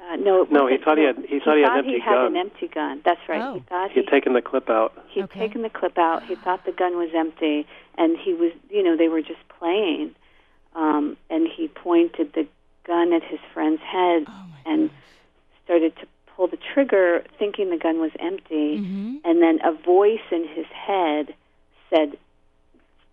Uh, 0.00 0.16
no, 0.16 0.42
it 0.42 0.50
No, 0.50 0.66
he 0.66 0.78
thought 0.78 0.98
he 0.98 1.04
had- 1.04 1.24
he 1.28 1.38
thought 1.38 1.56
he 1.56 1.62
had 1.62 1.72
an 1.72 1.78
empty 1.78 1.98
had 2.00 2.14
gun. 2.14 2.26
an 2.26 2.36
empty 2.36 2.66
gun. 2.68 3.02
That's 3.04 3.20
right. 3.28 3.40
Oh. 3.40 3.54
He 3.54 3.60
thought 3.60 3.90
He 3.92 4.00
had 4.00 4.08
taken 4.08 4.32
the 4.32 4.42
clip 4.42 4.68
out. 4.68 4.92
He'd 5.10 5.24
Okay. 5.24 5.38
taken 5.38 5.62
the 5.62 5.70
clip 5.70 5.96
out. 5.96 6.24
He 6.24 6.34
thought 6.34 6.64
the 6.64 6.72
gun 6.72 6.96
was 6.96 7.10
empty, 7.14 7.66
and 7.96 8.16
he 8.18 8.34
was, 8.34 8.50
you 8.68 8.82
know, 8.82 8.96
they 8.96 9.08
were 9.08 9.22
just 9.22 9.46
playing. 9.48 10.14
Um, 10.74 11.16
and 11.30 11.46
he 11.46 11.68
pointed 11.68 12.32
the 12.32 12.48
gun 12.84 13.12
at 13.12 13.22
his 13.22 13.40
friend's 13.52 13.80
head 13.82 14.24
Oh 14.28 14.46
and 14.66 14.88
gosh. 14.90 14.98
started 15.64 15.96
to 15.96 16.06
pull 16.34 16.48
the 16.48 16.58
trigger, 16.74 17.24
thinking 17.38 17.70
the 17.70 17.76
gun 17.76 18.00
was 18.00 18.10
empty. 18.18 18.78
Mhm. 18.78 19.20
And 19.24 19.42
then 19.42 19.60
a 19.64 19.72
voice 19.72 20.22
in 20.30 20.46
his 20.48 20.66
head 20.66 21.34
said, 21.90 22.16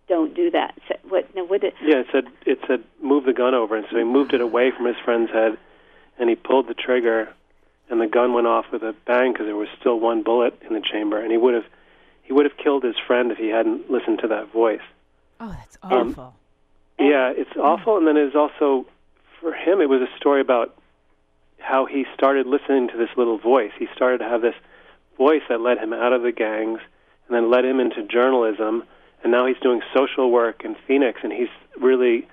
"Don't 0.08 0.34
do 0.34 0.50
that." 0.50 0.74
Said, 0.88 0.98
what? 1.08 1.32
No, 1.34 1.44
what? 1.44 1.60
Did, 1.60 1.74
Yeah, 1.82 1.96
it 1.98 2.06
said 2.10 2.26
it 2.46 2.58
said 2.66 2.82
move 3.00 3.24
the 3.24 3.32
gun 3.32 3.54
over, 3.54 3.76
and 3.76 3.86
so 3.90 3.96
he 3.96 4.04
moved 4.04 4.34
it 4.34 4.40
away 4.40 4.70
from 4.70 4.86
his 4.86 4.96
friend's 5.04 5.30
head, 5.30 5.56
and 6.18 6.28
he 6.28 6.34
pulled 6.36 6.66
the 6.66 6.74
trigger, 6.74 7.28
and 7.88 8.00
the 8.00 8.06
gun 8.06 8.32
went 8.32 8.46
off 8.46 8.70
with 8.72 8.82
a 8.82 8.94
bang 9.04 9.32
because 9.32 9.46
there 9.46 9.56
was 9.56 9.68
still 9.78 10.00
one 10.00 10.22
bullet 10.22 10.54
in 10.62 10.74
the 10.74 10.80
chamber, 10.80 11.18
and 11.18 11.30
he 11.30 11.36
would 11.38 11.54
have 11.54 11.66
he 12.22 12.32
would 12.32 12.44
have 12.46 12.56
killed 12.56 12.84
his 12.84 12.96
friend 12.98 13.30
if 13.32 13.38
he 13.38 13.48
hadn't 13.48 13.90
listened 13.90 14.20
to 14.20 14.28
that 14.28 14.46
voice. 14.52 14.82
Oh, 15.40 15.48
that's 15.48 15.78
Um, 15.82 16.10
awful. 16.10 16.34
Yeah, 16.98 17.30
it's 17.30 17.56
awful, 17.56 17.96
and 17.96 18.06
then 18.06 18.16
it 18.16 18.24
was 18.24 18.36
also 18.36 18.86
for 19.40 19.52
him. 19.52 19.80
It 19.80 19.88
was 19.88 20.02
a 20.02 20.16
story 20.16 20.40
about 20.40 20.76
how 21.58 21.86
he 21.86 22.04
started 22.14 22.46
listening 22.46 22.88
to 22.88 22.96
this 22.96 23.10
little 23.16 23.38
voice. 23.38 23.72
He 23.78 23.86
started 23.94 24.18
to 24.18 24.24
have 24.24 24.42
this 24.42 24.54
voice 25.16 25.42
that 25.48 25.60
led 25.60 25.78
him 25.78 25.92
out 25.92 26.12
of 26.12 26.22
the 26.22 26.32
gangs, 26.32 26.80
and 27.26 27.36
then 27.36 27.50
led 27.50 27.64
him 27.64 27.80
into 27.80 28.02
journalism, 28.02 28.84
and 29.22 29.30
now 29.30 29.46
he's 29.46 29.58
doing 29.62 29.82
social 29.94 30.30
work 30.30 30.64
in 30.64 30.74
Phoenix, 30.86 31.20
and 31.22 31.32
he's 31.32 31.48
really 31.78 32.26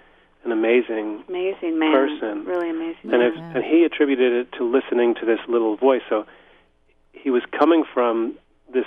an 0.46 0.52
amazing 0.54 1.24
amazing 1.28 1.78
man, 1.78 1.92
Person. 1.92 2.46
really 2.46 2.70
amazing. 2.70 3.12
and, 3.12 3.12
man. 3.12 3.22
it, 3.22 3.58
and 3.58 3.64
he 3.66 3.84
attributed 3.84 4.32
it 4.32 4.52
to 4.54 4.64
listening 4.64 5.16
to 5.16 5.26
this 5.26 5.40
little 5.50 5.76
voice. 5.76 6.02
So 6.08 6.26
he 7.12 7.30
was 7.30 7.44
coming 7.52 7.84
from 7.94 8.36
this 8.74 8.86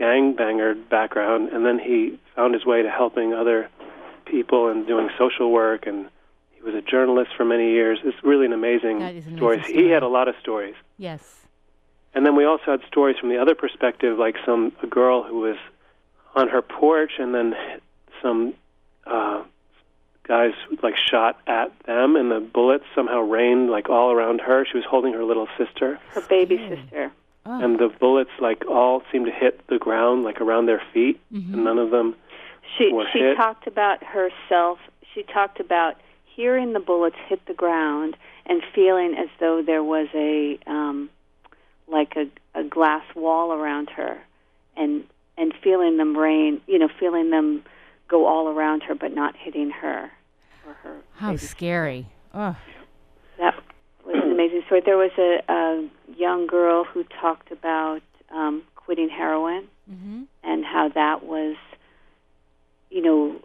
gangbanger 0.00 0.88
background, 0.88 1.50
and 1.50 1.66
then 1.66 1.78
he 1.78 2.18
found 2.34 2.54
his 2.54 2.64
way 2.64 2.82
to 2.82 2.90
helping 2.90 3.34
other 3.34 3.68
people 4.24 4.68
and 4.68 4.86
doing 4.86 5.10
social 5.18 5.50
work. 5.50 5.86
And 5.86 6.08
he 6.58 6.62
was 6.64 6.74
a 6.74 6.82
journalist 6.82 7.30
for 7.36 7.44
many 7.44 7.70
years. 7.70 8.00
It's 8.04 8.16
really 8.24 8.46
an 8.46 8.52
amazing 8.52 8.98
That 8.98 9.14
is 9.14 9.26
an 9.26 9.36
story. 9.36 9.58
amazing 9.58 9.76
He 9.78 9.88
had 9.90 10.02
a 10.02 10.08
lot 10.08 10.26
of 10.28 10.34
stories. 10.40 10.74
Yes. 10.98 11.46
And 12.14 12.26
then 12.26 12.34
we 12.34 12.44
also 12.44 12.64
had 12.66 12.80
stories 12.88 13.16
from 13.18 13.28
the 13.28 13.38
other 13.38 13.54
perspective, 13.54 14.18
like 14.18 14.36
some 14.44 14.72
a 14.82 14.86
girl 14.86 15.22
who 15.22 15.38
was 15.40 15.56
on 16.34 16.48
her 16.48 16.62
porch, 16.62 17.12
and 17.18 17.34
then 17.34 17.54
some 18.20 18.54
uh, 19.06 19.42
guys 20.26 20.52
like 20.82 20.94
shot 20.96 21.38
at 21.46 21.70
them, 21.86 22.16
and 22.16 22.30
the 22.30 22.40
bullets 22.40 22.84
somehow 22.94 23.20
rained 23.20 23.70
like 23.70 23.88
all 23.88 24.10
around 24.10 24.40
her. 24.40 24.66
She 24.70 24.76
was 24.76 24.84
holding 24.88 25.12
her 25.12 25.22
little 25.24 25.48
sister, 25.56 25.98
Her 26.10 26.20
baby 26.22 26.56
Scary. 26.56 26.76
sister. 26.82 27.12
Oh. 27.46 27.64
and 27.64 27.78
the 27.78 27.88
bullets 27.88 28.30
like 28.40 28.66
all 28.68 29.02
seemed 29.10 29.24
to 29.26 29.32
hit 29.32 29.66
the 29.68 29.78
ground, 29.78 30.22
like 30.24 30.40
around 30.40 30.66
their 30.66 30.82
feet, 30.92 31.18
Mhm. 31.32 31.54
and 31.54 31.64
none 31.64 31.78
of 31.78 31.90
them. 31.90 32.14
She 32.76 32.92
were 32.92 33.06
she 33.12 33.20
hit. 33.20 33.36
talked 33.36 33.66
about 33.66 34.02
herself. 34.04 34.78
She 35.14 35.22
talked 35.22 35.58
about 35.60 35.96
hearing 36.38 36.72
the 36.72 36.78
bullets 36.78 37.16
hit 37.26 37.44
the 37.46 37.52
ground 37.52 38.16
and 38.46 38.62
feeling 38.72 39.16
as 39.18 39.28
though 39.40 39.60
there 39.60 39.82
was 39.82 40.06
a 40.14 40.56
um, 40.70 41.10
like 41.88 42.14
a, 42.16 42.26
a 42.58 42.62
glass 42.62 43.02
wall 43.16 43.52
around 43.52 43.90
her, 43.90 44.18
and 44.76 45.02
and 45.36 45.52
feeling 45.62 45.96
them 45.96 46.16
rain. 46.16 46.60
You 46.68 46.78
know, 46.78 46.88
feeling 47.00 47.30
them 47.30 47.64
go 48.06 48.26
all 48.26 48.46
around 48.48 48.84
her, 48.84 48.94
but 48.94 49.12
not 49.12 49.34
hitting 49.36 49.70
her 49.70 50.10
or 50.64 50.74
her. 50.84 50.96
How 51.14 51.30
baby. 51.32 51.38
scary. 51.38 52.06
Oh. 52.32 52.56
That 53.38 53.54
was 54.06 54.22
an 54.22 54.30
amazing 54.30 54.62
story. 54.66 54.82
There 54.84 54.96
was 54.96 55.10
a, 55.18 55.42
a 55.52 55.88
young 56.16 56.46
girl 56.46 56.84
who 56.84 57.04
talked 57.20 57.50
about 57.50 58.02
um, 58.30 58.62
quitting 58.76 59.08
heroin 59.08 59.66
Mm-hmm. 59.90 60.24
and 60.44 60.66
how 60.66 60.90
that 60.90 61.24
was, 61.24 61.56
you 62.90 63.00
know, 63.00 63.40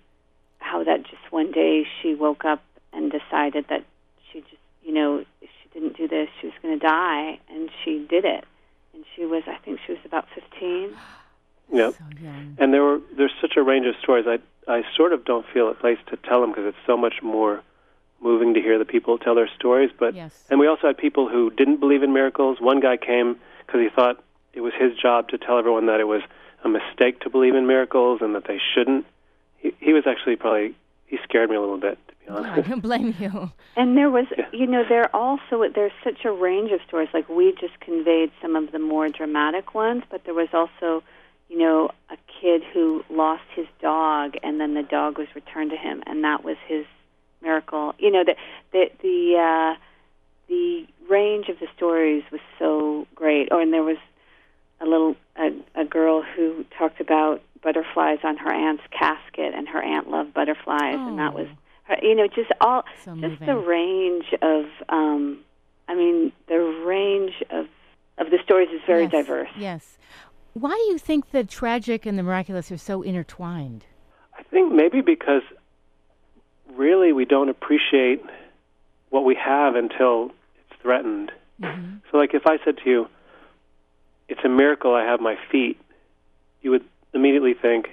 how 0.60 0.84
that 0.84 1.04
just 1.04 1.32
one 1.32 1.54
day 1.54 1.86
she 2.02 2.16
woke 2.16 2.44
up 2.44 2.62
and 3.04 3.12
decided 3.12 3.66
that 3.70 3.84
she 4.32 4.40
just, 4.42 4.62
you 4.84 4.94
know, 4.94 5.20
if 5.42 5.50
she 5.62 5.70
didn't 5.78 5.98
do 5.98 6.08
this, 6.08 6.30
she 6.40 6.48
was 6.48 6.56
going 6.62 6.80
to 6.80 6.86
die, 6.86 7.40
and 7.50 7.70
she 7.84 8.06
did 8.10 8.26
it. 8.26 8.46
And 8.94 9.04
she 9.16 9.26
was, 9.26 9.44
I 9.48 9.58
think 9.58 9.80
she 9.86 9.92
was 9.92 10.02
about 10.06 10.28
15. 10.34 10.96
Yeah. 11.72 11.92
So. 11.92 12.04
And 12.60 12.74
there 12.74 12.84
were 12.84 13.00
there's 13.18 13.32
such 13.42 13.54
a 13.56 13.64
range 13.64 13.88
of 13.88 13.96
stories. 13.96 14.26
I 14.28 14.38
I 14.68 14.84
sort 14.96 15.14
of 15.14 15.24
don't 15.24 15.46
feel 15.54 15.70
a 15.70 15.74
place 15.74 15.98
to 16.08 16.18
tell 16.18 16.42
them 16.42 16.52
because 16.52 16.66
it's 16.68 16.86
so 16.86 16.98
much 16.98 17.24
more 17.24 17.64
moving 18.22 18.54
to 18.54 18.62
hear 18.62 18.78
the 18.78 18.86
people 18.86 19.18
tell 19.18 19.34
their 19.34 19.48
stories. 19.56 19.90
But 19.98 20.14
Yes. 20.14 20.46
and 20.50 20.60
we 20.60 20.68
also 20.68 20.88
had 20.88 20.98
people 20.98 21.30
who 21.30 21.50
didn't 21.52 21.78
believe 21.80 22.04
in 22.04 22.12
miracles. 22.14 22.60
One 22.60 22.82
guy 22.82 22.98
came 22.98 23.38
because 23.66 23.80
he 23.82 23.90
thought 23.90 24.22
it 24.54 24.60
was 24.62 24.74
his 24.78 24.96
job 24.98 25.30
to 25.30 25.38
tell 25.38 25.58
everyone 25.58 25.86
that 25.88 26.02
it 26.02 26.08
was 26.08 26.22
a 26.66 26.70
mistake 26.70 27.22
to 27.22 27.30
believe 27.30 27.56
in 27.56 27.66
miracles 27.66 28.20
and 28.22 28.36
that 28.36 28.44
they 28.46 28.60
shouldn't. 28.74 29.06
He, 29.58 29.74
he 29.80 29.94
was 29.94 30.06
actually 30.06 30.36
probably 30.36 30.76
he 31.08 31.18
scared 31.24 31.50
me 31.50 31.56
a 31.56 31.62
little 31.62 31.78
bit 31.80 31.98
to 32.10 32.13
be 32.28 32.32
Yeah, 32.34 32.54
I 32.54 32.62
don't 32.62 32.80
blame 32.82 33.14
you. 33.20 33.52
And 33.76 33.98
there 33.98 34.10
was, 34.10 34.26
Yeah. 34.38 34.46
you 34.52 34.68
know, 34.68 34.84
there 34.88 35.14
also 35.16 35.68
there's 35.74 35.92
such 36.04 36.26
a 36.26 36.32
range 36.32 36.72
of 36.72 36.80
stories. 36.88 37.10
Like 37.14 37.28
we 37.30 37.54
just 37.60 37.80
conveyed 37.80 38.32
some 38.42 38.56
of 38.56 38.72
the 38.72 38.80
more 38.80 39.10
dramatic 39.10 39.74
ones, 39.74 40.04
but 40.10 40.24
there 40.26 40.34
was 40.34 40.50
also, 40.54 41.04
you 41.50 41.58
know, 41.58 41.90
a 42.10 42.18
kid 42.42 42.64
who 42.74 43.04
lost 43.10 43.44
his 43.56 43.68
dog, 43.82 44.36
and 44.44 44.60
then 44.60 44.74
the 44.74 44.84
dog 44.84 45.18
was 45.18 45.28
returned 45.36 45.72
to 45.72 45.78
him, 45.78 46.04
and 46.06 46.24
that 46.24 46.44
was 46.44 46.58
his 46.68 46.86
miracle. 47.42 47.94
You 48.00 48.12
know, 48.12 48.24
the 48.24 48.36
the 48.72 48.92
the 49.02 49.38
uh, 49.38 49.80
the 50.48 50.86
range 51.10 51.50
of 51.50 51.60
the 51.60 51.68
stories 51.76 52.24
was 52.32 52.42
so 52.60 53.08
great. 53.16 53.50
Oh, 53.52 53.60
and 53.60 53.74
there 53.74 53.84
was 53.84 53.98
a 54.82 54.86
little 54.86 55.16
a, 55.38 55.52
a 55.76 55.86
girl 55.86 56.22
who 56.22 56.64
talked 56.78 57.00
about 57.00 57.42
butterflies 57.62 58.20
on 58.24 58.38
her 58.38 58.52
aunt's 58.52 58.84
casket, 58.92 59.54
and 59.54 59.68
her 59.68 59.82
aunt 59.82 60.10
loved 60.10 60.34
butterflies, 60.34 60.96
and 61.00 61.18
that 61.20 61.34
was 61.34 61.48
Oh. 61.48 61.56
her, 61.56 61.63
you 62.02 62.16
know 62.16 62.28
just 62.28 62.52
all 62.62 62.84
So 63.04 63.12
just 63.16 63.40
moving. 63.42 63.48
the 63.48 63.56
range 63.56 64.26
of 64.42 64.66
um 64.90 65.40
i 65.88 65.96
mean 65.96 66.32
the 66.48 66.60
range 66.86 67.34
of 67.50 67.68
of 68.18 68.30
the 68.30 68.40
stories 68.44 68.70
is 68.70 68.82
very 68.88 69.04
yes. 69.04 69.12
diverse 69.12 69.50
Yes. 69.58 69.98
Why 70.54 70.70
do 70.70 70.92
you 70.92 71.00
think 71.00 71.32
the 71.32 71.44
tragic 71.44 72.06
and 72.06 72.16
the 72.18 72.22
miraculous 72.22 72.72
are 72.72 72.78
so 72.78 73.02
intertwined? 73.02 73.86
I 74.38 74.44
think 74.44 74.72
maybe 74.72 75.02
because 75.02 75.42
really 76.76 77.12
we 77.12 77.26
don't 77.26 77.50
appreciate 77.50 78.24
what 79.10 79.26
we 79.26 79.34
have 79.36 79.76
until 79.76 80.30
it's 80.70 80.80
threatened. 80.82 81.32
Mm-hmm. 81.60 81.96
So, 82.12 82.18
like 82.18 82.36
if 82.36 82.44
I 82.46 82.58
said 82.64 82.78
to 82.84 82.90
you, 82.90 83.08
"It's 84.30 84.42
a 84.44 84.50
miracle 84.50 84.94
I 84.94 85.04
have 85.04 85.20
my 85.20 85.38
feet," 85.52 85.80
you 86.62 86.70
would 86.72 86.86
immediately 87.16 87.56
think 87.56 87.90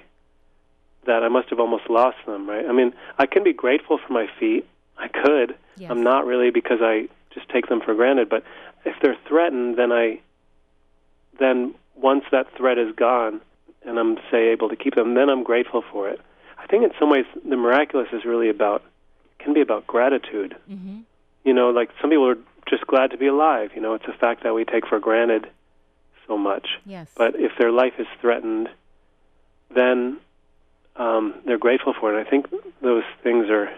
that 1.05 1.23
I 1.23 1.29
must 1.29 1.49
have 1.49 1.59
almost 1.59 1.89
lost 1.89 2.17
them, 2.25 2.47
right? 2.47 2.65
I 2.65 2.71
mean, 2.71 2.93
I 3.17 3.25
can 3.25 3.43
be 3.43 3.53
grateful 3.53 3.97
for 3.97 4.13
my 4.13 4.27
feet. 4.39 4.67
I 4.97 5.07
could. 5.07 5.55
Yes. 5.77 5.89
I'm 5.89 6.03
not 6.03 6.25
really 6.25 6.51
because 6.51 6.79
I 6.81 7.07
just 7.33 7.49
take 7.49 7.67
them 7.67 7.81
for 7.81 7.95
granted. 7.95 8.29
But 8.29 8.43
if 8.85 8.95
they're 9.01 9.17
threatened, 9.27 9.77
then 9.77 9.91
I, 9.91 10.19
then 11.39 11.73
once 11.95 12.25
that 12.31 12.55
threat 12.55 12.77
is 12.77 12.95
gone, 12.95 13.41
and 13.83 13.97
I'm 13.97 14.17
say 14.29 14.49
able 14.49 14.69
to 14.69 14.75
keep 14.75 14.95
them, 14.95 15.15
then 15.15 15.29
I'm 15.29 15.43
grateful 15.43 15.83
for 15.91 16.07
it. 16.09 16.21
I 16.57 16.67
think 16.67 16.83
in 16.83 16.91
some 16.99 17.09
ways 17.09 17.25
the 17.43 17.57
miraculous 17.57 18.09
is 18.13 18.25
really 18.25 18.49
about 18.49 18.83
can 19.39 19.53
be 19.53 19.61
about 19.61 19.87
gratitude. 19.87 20.55
Mm-hmm. 20.69 20.99
You 21.43 21.53
know, 21.53 21.71
like 21.71 21.89
some 21.99 22.11
people 22.11 22.27
are 22.27 22.37
just 22.69 22.85
glad 22.85 23.09
to 23.11 23.17
be 23.17 23.25
alive. 23.25 23.71
You 23.73 23.81
know, 23.81 23.95
it's 23.95 24.05
a 24.05 24.13
fact 24.13 24.43
that 24.43 24.53
we 24.53 24.65
take 24.65 24.85
for 24.85 24.99
granted 24.99 25.49
so 26.27 26.37
much. 26.37 26.67
Yes. 26.85 27.09
But 27.15 27.35
if 27.35 27.53
their 27.57 27.71
life 27.71 27.93
is 27.97 28.05
threatened, 28.19 28.69
then 29.73 30.17
um, 30.95 31.35
they're 31.45 31.57
grateful 31.57 31.93
for 31.99 32.15
it. 32.17 32.19
I 32.25 32.29
think 32.29 32.47
those 32.81 33.03
things 33.23 33.49
are, 33.49 33.69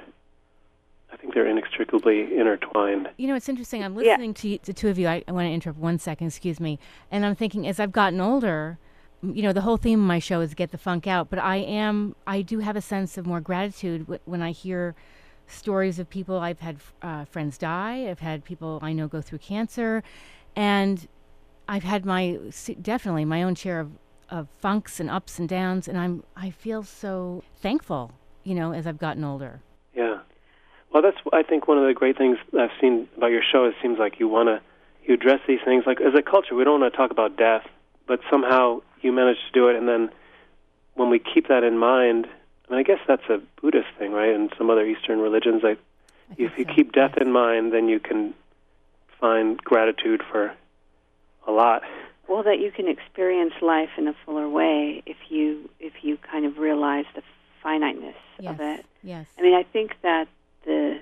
I 1.12 1.18
think 1.18 1.34
they're 1.34 1.48
inextricably 1.48 2.36
intertwined. 2.36 3.10
You 3.18 3.28
know, 3.28 3.36
it's 3.36 3.48
interesting. 3.50 3.84
I'm 3.84 3.94
Yeah. 3.96 4.12
listening 4.12 4.34
to 4.36 4.48
you, 4.50 4.60
the 4.64 4.74
two 4.74 4.90
of 4.90 4.98
you. 4.98 5.08
I, 5.08 5.24
I 5.28 5.32
want 5.32 5.48
to 5.48 5.52
interrupt 5.52 5.80
one 5.80 6.00
second, 6.00 6.28
excuse 6.28 6.60
me. 6.60 6.80
And 7.12 7.26
I'm 7.26 7.36
thinking, 7.36 7.68
as 7.68 7.80
I've 7.80 7.92
gotten 7.92 8.20
older, 8.20 8.78
you 9.22 9.42
know, 9.42 9.54
the 9.54 9.62
whole 9.62 9.78
theme 9.78 10.02
of 10.02 10.06
my 10.08 10.20
show 10.20 10.42
is 10.42 10.54
get 10.54 10.72
the 10.72 10.78
funk 10.78 11.08
out. 11.08 11.30
But 11.30 11.40
I 11.40 11.58
am, 11.58 12.16
I 12.28 12.42
do 12.42 12.60
have 12.60 12.76
a 12.76 12.82
sense 12.82 13.18
of 13.18 13.26
more 13.26 13.40
gratitude 13.40 14.02
w- 14.02 14.20
when 14.26 14.42
I 14.42 14.52
hear 14.52 14.96
stories 15.48 16.00
of 16.00 16.10
people. 16.10 16.40
I've 16.40 16.60
had 16.60 16.78
uh, 17.02 17.26
friends 17.26 17.58
die. 17.58 18.08
I've 18.10 18.20
had 18.20 18.44
people 18.44 18.80
I 18.82 18.92
know 18.92 19.08
go 19.08 19.22
through 19.22 19.38
cancer, 19.40 20.04
and 20.56 21.08
I've 21.70 21.84
had 21.84 22.06
my 22.06 22.38
definitely 22.82 23.24
my 23.24 23.44
own 23.44 23.56
share 23.56 23.80
of 23.80 23.92
of 24.34 24.48
funks 24.60 25.00
and 25.00 25.10
ups 25.10 25.38
and 25.38 25.48
downs. 25.48 25.88
And 25.88 25.98
I'm 25.98 26.24
I 26.36 26.50
feel 26.50 26.84
so 26.84 27.44
thankful, 27.62 28.12
you 28.44 28.56
know, 28.56 28.74
as 28.74 28.88
I've 28.88 28.98
gotten 28.98 29.24
older. 29.24 29.62
Yeah. 29.96 30.18
Well, 30.92 31.04
that's 31.04 31.18
I 31.32 31.44
think 31.44 31.68
one 31.68 31.78
of 31.78 31.86
the 31.86 31.94
great 31.94 32.18
things 32.18 32.38
I've 32.60 32.72
seen 32.82 33.08
about 33.16 33.28
your 33.28 33.44
show. 33.50 33.66
Is 33.66 33.74
it 33.74 33.82
seems 33.82 34.00
like 34.00 34.20
you 34.20 34.28
want 34.28 34.48
to 34.48 34.62
you 35.06 35.14
address 35.14 35.40
these 35.48 35.60
things. 35.64 35.84
Like 35.86 36.02
as 36.02 36.16
a 36.16 36.22
culture, 36.22 36.56
we 36.56 36.64
don't 36.64 36.82
want 36.82 36.92
to 36.92 36.98
talk 36.98 37.12
about 37.12 37.38
death, 37.38 37.66
but 38.08 38.20
somehow 38.30 38.82
you 39.02 39.12
manage 39.12 39.38
to 39.38 39.52
do 39.54 39.68
it. 39.68 39.76
And 39.76 39.88
then 39.88 40.10
when 40.96 41.10
we 41.10 41.20
keep 41.20 41.48
that 41.48 41.64
in 41.64 41.78
mind, 41.78 42.28
and 42.70 42.78
I 42.78 42.84
guess 42.84 43.00
that's 43.08 43.28
a 43.30 43.40
Buddhist 43.62 43.90
thing, 44.00 44.14
right? 44.14 44.34
And 44.34 44.52
some 44.58 44.70
other 44.70 44.86
Eastern 44.86 45.20
religions, 45.20 45.62
I, 45.64 45.72
I 45.72 45.78
if 46.38 46.58
you 46.58 46.66
so, 46.68 46.74
keep 46.74 46.92
death 46.92 47.18
in 47.18 47.32
mind, 47.32 47.74
then 47.74 47.88
you 47.88 48.00
can 48.00 48.34
find 49.20 49.58
gratitude 49.58 50.24
for 50.32 50.54
a 51.48 51.52
lot. 51.52 51.84
Well 52.28 52.44
that 52.44 52.60
you 52.60 52.72
can 52.72 52.88
experience 52.88 53.54
life 53.62 53.90
in 53.98 54.08
a 54.08 54.16
fuller 54.26 54.48
way 54.50 55.04
if 55.06 55.18
you 55.30 55.70
if 55.80 55.94
you 56.04 56.18
kind 56.18 56.46
of 56.46 56.58
realize 56.58 57.06
the 57.16 57.22
finiteness 57.62 58.16
Yes. 58.40 58.54
of 58.56 58.60
it 58.62 58.86
Yes. 59.04 59.28
i 59.38 59.42
mean 59.42 59.54
i 59.54 59.64
think 59.64 59.96
that 60.02 60.28
the 60.66 61.00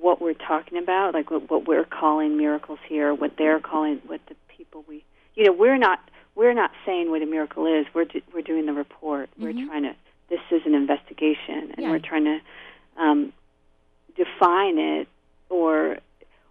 what 0.00 0.20
we're 0.20 0.34
talking 0.34 0.76
about 0.78 1.14
like 1.14 1.30
what, 1.30 1.48
what 1.50 1.66
we're 1.68 1.84
calling 1.84 2.36
miracles 2.36 2.78
here 2.88 3.14
what 3.14 3.36
they're 3.36 3.60
calling 3.60 4.00
what 4.06 4.20
the 4.28 4.34
people 4.48 4.84
we 4.88 5.04
you 5.34 5.44
know 5.44 5.52
we're 5.52 5.78
not 5.78 6.00
we're 6.34 6.52
not 6.54 6.72
saying 6.84 7.10
what 7.10 7.22
a 7.22 7.26
miracle 7.26 7.66
is 7.66 7.86
we're 7.94 8.04
do, 8.04 8.20
we're 8.32 8.42
doing 8.42 8.66
the 8.66 8.72
report 8.72 9.28
we're 9.38 9.52
Mhm. 9.52 9.66
trying 9.66 9.82
to 9.84 9.94
this 10.30 10.40
is 10.50 10.62
an 10.66 10.74
investigation 10.74 11.70
and 11.74 11.78
Yeah. 11.78 11.90
we're 11.90 11.98
trying 12.00 12.24
to 12.24 12.40
um, 12.96 13.32
define 14.16 14.78
it 14.78 15.08
or 15.48 15.98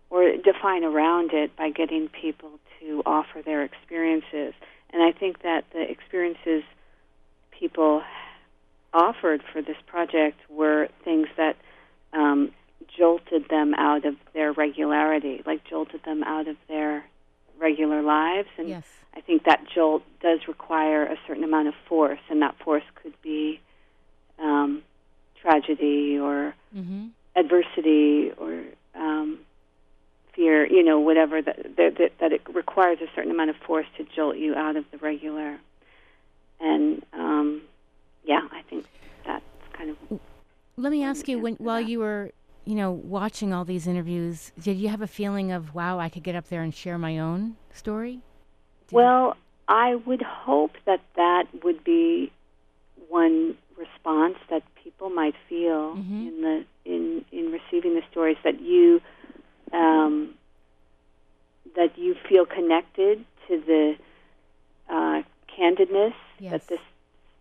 or 0.09 0.31
define 0.37 0.83
around 0.83 1.33
it 1.33 1.55
by 1.55 1.69
getting 1.71 2.07
people 2.07 2.51
to 2.83 3.01
offer 3.05 3.41
their 3.43 3.63
experiences 3.63 4.53
and 4.91 5.01
i 5.01 5.11
think 5.11 5.41
that 5.41 5.63
the 5.73 5.81
experiences 5.81 6.63
people 7.57 8.01
offered 8.93 9.41
for 9.51 9.61
this 9.61 9.77
project 9.87 10.39
were 10.49 10.87
things 11.03 11.27
that 11.37 11.55
um, 12.13 12.51
jolted 12.97 13.49
them 13.49 13.73
out 13.73 14.05
of 14.05 14.15
their 14.33 14.51
regularity, 14.53 15.41
like 15.45 15.63
jolted 15.67 16.03
them 16.03 16.23
out 16.23 16.47
of 16.47 16.55
their 16.67 17.03
regular 17.59 18.01
lives. 18.01 18.49
And 18.57 18.69
Yes. 18.69 18.83
I 19.15 19.21
think 19.21 19.43
that 19.45 19.65
jolt 19.73 20.03
does 20.21 20.47
require 20.47 21.05
a 21.05 21.17
certain 21.27 21.43
amount 21.43 21.67
of 21.67 21.73
force, 21.87 22.19
and 22.29 22.41
that 22.41 22.55
force 22.63 22.83
could 23.01 23.13
be 23.21 23.59
um, 24.39 24.83
tragedy 25.41 26.17
or 26.19 26.53
Mm-hmm. 26.75 27.07
adversity 27.35 28.31
or 28.37 28.63
um, 28.95 29.39
fear, 30.35 30.65
you 30.65 30.83
know, 30.83 30.99
whatever 30.99 31.41
that, 31.41 31.75
that 31.77 32.11
that 32.19 32.31
it 32.33 32.41
requires 32.53 32.99
a 33.01 33.07
certain 33.15 33.31
amount 33.31 33.49
of 33.49 33.55
force 33.57 33.85
to 33.97 34.03
jolt 34.15 34.37
you 34.37 34.55
out 34.55 34.75
of 34.75 34.85
the 34.91 34.97
regular. 34.97 35.57
And 36.59 37.03
um, 37.13 37.61
yeah, 38.25 38.41
I 38.51 38.61
think 38.69 38.85
that's 39.25 39.43
kind 39.73 39.89
of 39.91 40.19
Let 40.77 40.91
me 40.91 41.03
ask 41.03 41.27
you, 41.27 41.39
when 41.39 41.55
while 41.55 41.81
that. 41.81 41.89
you 41.89 41.99
were, 41.99 42.31
you 42.65 42.75
know, 42.75 42.91
watching 42.91 43.53
all 43.53 43.65
these 43.65 43.85
interviews, 43.87 44.51
did 44.59 44.77
you 44.77 44.89
have 44.89 45.01
a 45.01 45.07
feeling 45.07 45.51
of, 45.51 45.75
wow, 45.75 45.99
I 45.99 46.09
could 46.09 46.23
get 46.23 46.35
up 46.35 46.47
there 46.49 46.61
and 46.63 46.73
share 46.73 46.97
my 46.97 47.19
own 47.19 47.55
story? 47.73 48.13
Did 48.87 48.91
you- 48.91 48.95
well. 48.97 49.37
I 49.69 49.95
would 49.95 50.21
hope 50.21 50.73
that 50.85 50.99
that 51.15 51.45
would 51.63 51.85
be 51.85 52.33
one 53.07 53.55
response 53.77 54.35
that 54.49 54.61
people 54.83 55.09
might 55.09 55.35
feel 55.47 55.95
Mhm. 55.95 56.27
in 56.27 56.41
the 56.41 56.65
in 56.83 57.23
in 57.31 57.49
receiving 57.49 57.95
the 57.95 58.03
stories 58.11 58.35
that 58.43 58.59
you 58.59 59.01
um, 59.71 60.33
that 61.77 61.97
you 61.97 62.13
feel 62.33 62.45
connected 62.47 63.23
to 63.47 63.61
the 63.67 63.95
uh, 64.89 65.21
candidness 65.55 66.13
Yes. 66.39 66.51
that 66.51 66.67
this 66.67 66.79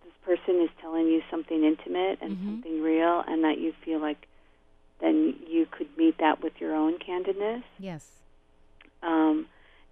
this 0.05 0.13
person 0.23 0.61
is 0.61 0.69
telling 0.83 1.07
you 1.07 1.23
something 1.31 1.65
intimate 1.65 2.19
and 2.21 2.37
Mhm. 2.37 2.47
something 2.47 2.83
real, 2.83 3.25
and 3.27 3.43
that 3.45 3.57
you 3.59 3.73
feel 3.85 3.99
like 4.01 4.29
then 5.01 5.35
you 5.49 5.67
could 5.67 5.89
meet 5.97 6.19
that 6.19 6.43
with 6.43 6.61
your 6.61 6.75
own 6.77 6.99
candidness 6.99 7.65
yes. 7.81 8.21
um, 9.03 9.47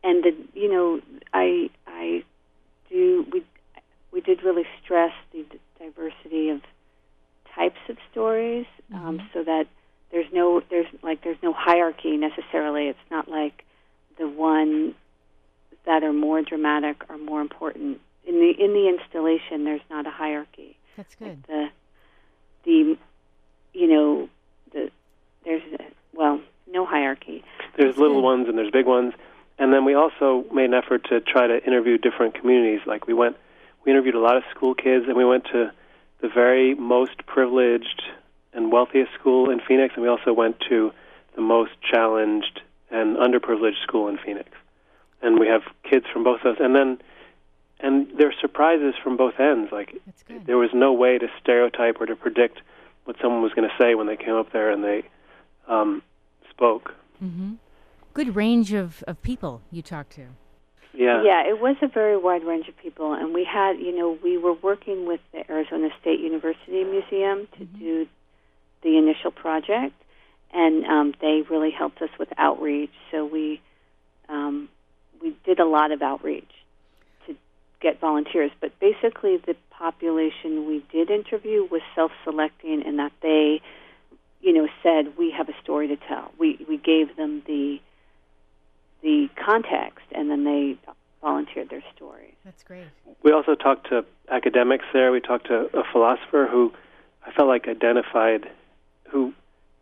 and 0.05 0.23
the 0.23 0.33
you 0.55 0.69
know 0.71 1.01
I 1.33 1.71
I 1.87 2.23
do 2.91 3.27
we 3.33 3.43
we 4.13 4.21
did 4.21 4.43
really 4.43 4.67
stress 4.83 5.15
the 5.33 5.43
d- 5.45 5.59
diversity 5.79 6.51
of 6.51 6.61
types 7.57 7.81
of 7.89 7.97
stories 8.13 8.67
um, 8.95 9.19
Mhm. 9.19 9.33
so 9.33 9.43
that 9.45 9.67
there's 10.13 10.31
no 10.33 10.61
there's 10.71 10.87
like 11.03 11.23
there's 11.23 11.43
no 11.43 11.53
hierarchy 11.53 12.17
necessarily 12.17 12.87
it's 12.89 13.09
not 13.11 13.27
like 13.29 13.65
the 14.21 14.29
one 14.29 14.95
that 15.87 16.05
are 16.05 16.13
more 16.13 16.43
dramatic 16.43 17.03
are 17.09 17.19
more 17.19 17.41
important 17.41 18.01
in 18.27 18.35
the 18.39 18.51
in 18.65 18.73
the 18.75 18.87
installation 18.89 19.65
there's 19.65 19.81
not 19.91 20.07
a 20.07 20.11
hierarchy 20.11 20.77
That's 20.97 21.15
good. 21.17 21.43
the 21.49 21.69
the 22.65 22.99
you 23.73 23.87
know 23.89 24.29
the 24.73 24.91
there's 25.45 25.63
a, 25.81 25.85
well 26.15 26.41
no 26.71 26.85
hierarchy 26.87 27.43
There's 27.77 27.93
That's 27.95 27.99
little 27.99 28.19
good. 28.21 28.25
ones 28.33 28.49
and 28.49 28.57
there's 28.57 28.71
big 28.71 28.87
ones. 28.87 29.13
And 29.59 29.73
then 29.75 29.85
we 29.85 29.95
also 29.95 30.45
made 30.55 30.67
an 30.67 30.75
effort 30.75 31.05
to 31.11 31.21
try 31.21 31.47
to 31.49 31.63
interview 31.67 31.99
different 31.99 32.35
communities. 32.35 32.81
Like 32.87 33.07
we 33.07 33.13
went, 33.13 33.37
we 33.85 33.91
interviewed 33.93 34.15
a 34.15 34.21
lot 34.21 34.37
of 34.39 34.43
school 34.55 34.75
kids, 34.75 35.05
and 35.07 35.17
we 35.17 35.25
went 35.25 35.45
to 35.53 35.71
the 36.23 36.29
very 36.29 36.75
most 36.75 37.27
privileged 37.27 38.03
and 38.55 38.73
wealthiest 38.73 39.13
school 39.19 39.51
in 39.51 39.61
Phoenix, 39.61 39.93
and 39.95 40.03
we 40.03 40.09
also 40.09 40.33
went 40.33 40.57
to 40.71 40.93
the 41.35 41.43
most 41.43 41.73
challenged 41.83 42.61
and 42.91 43.17
underprivileged 43.17 43.83
school 43.83 44.09
in 44.09 44.19
Phoenix. 44.19 44.49
And 45.23 45.39
we 45.39 45.47
have 45.49 45.63
kids 45.89 46.07
from 46.13 46.25
both 46.25 46.41
those, 46.43 46.57
and 46.61 46.75
then 46.75 46.99
and 47.83 48.09
there 48.17 48.29
are 48.29 48.35
surprises 48.41 48.95
from 49.03 49.17
both 49.17 49.39
ends. 49.39 49.73
Like 49.73 49.97
there 50.47 50.59
was 50.59 50.71
no 50.73 50.93
way 50.93 51.19
to 51.19 51.29
stereotype 51.41 52.01
or 52.01 52.07
to 52.07 52.17
predict 52.17 52.61
what 53.05 53.17
someone 53.21 53.43
was 53.43 53.53
going 53.53 53.69
to 53.69 53.75
say 53.79 53.95
when 53.95 54.07
they 54.07 54.17
came 54.17 54.35
up 54.35 54.53
there 54.53 54.71
and 54.71 54.85
they 54.85 55.05
um, 55.69 56.03
spoke. 56.51 56.95
hmm 57.19 57.55
Good 58.13 58.35
range 58.35 58.73
of, 58.73 59.05
of 59.07 59.23
people 59.23 59.63
you 59.71 59.83
talked 59.83 60.13
to. 60.15 60.27
Yeah. 60.93 61.23
Yeah, 61.23 61.49
it 61.49 61.61
was 61.61 61.77
a 61.81 61.87
very 61.87 62.17
wide 62.17 62.45
range 62.45 62.69
of 62.69 62.77
people, 62.77 63.13
and 63.13 63.33
we 63.33 63.45
had, 63.45 63.79
you 63.79 63.97
know, 63.97 64.19
we 64.23 64.37
were 64.37 64.55
working 64.55 65.07
with 65.07 65.21
the 65.33 65.49
Arizona 65.51 65.91
State 66.01 66.19
University 66.19 66.83
Museum 66.83 67.47
to 67.57 67.65
do 67.65 68.09
the 68.83 68.99
initial 68.99 69.31
project, 69.31 69.95
and 70.53 70.85
um, 70.85 71.15
they 71.21 71.43
really 71.49 71.71
helped 71.71 72.03
us 72.03 72.11
with 72.19 72.29
outreach. 72.37 72.93
So 73.11 73.25
we 73.25 73.61
um, 74.29 74.69
we 75.23 75.37
did 75.45 75.61
a 75.61 75.65
lot 75.67 75.93
of 75.93 76.03
outreach 76.03 76.51
to 77.27 77.37
get 77.81 78.01
volunteers, 78.01 78.51
but 78.61 78.79
basically 78.81 79.37
the 79.37 79.57
population 79.71 80.67
we 80.67 80.85
did 80.93 81.11
interview 81.11 81.67
was 81.71 81.83
self-selecting 81.95 82.83
in 82.83 82.97
that 82.97 83.13
they, 83.23 83.61
you 84.41 84.53
know, 84.53 84.69
said 84.83 85.17
we 85.17 85.31
have 85.31 85.49
a 85.49 85.55
story 85.63 85.89
to 85.89 85.97
tell. 85.97 86.33
We 86.39 86.65
we 86.69 86.77
gave 86.77 87.17
them 87.17 87.43
the 87.47 87.81
the 89.03 89.29
context, 89.37 90.05
and 90.13 90.31
then 90.31 90.45
they 90.45 90.77
volunteered 91.23 91.71
their 91.71 91.83
stories. 91.95 92.33
That's 92.45 92.63
great. 92.63 92.87
We 93.23 93.33
also 93.33 93.55
talked 93.55 93.89
to 93.91 94.05
academics 94.31 94.85
there. 94.93 95.13
We 95.13 95.21
talked 95.21 95.47
to 95.49 95.69
a 95.77 95.85
philosopher 95.93 96.49
who 96.51 96.73
I 97.27 97.31
felt 97.33 97.49
like 97.49 97.69
identified, 97.69 98.49
who 99.11 99.35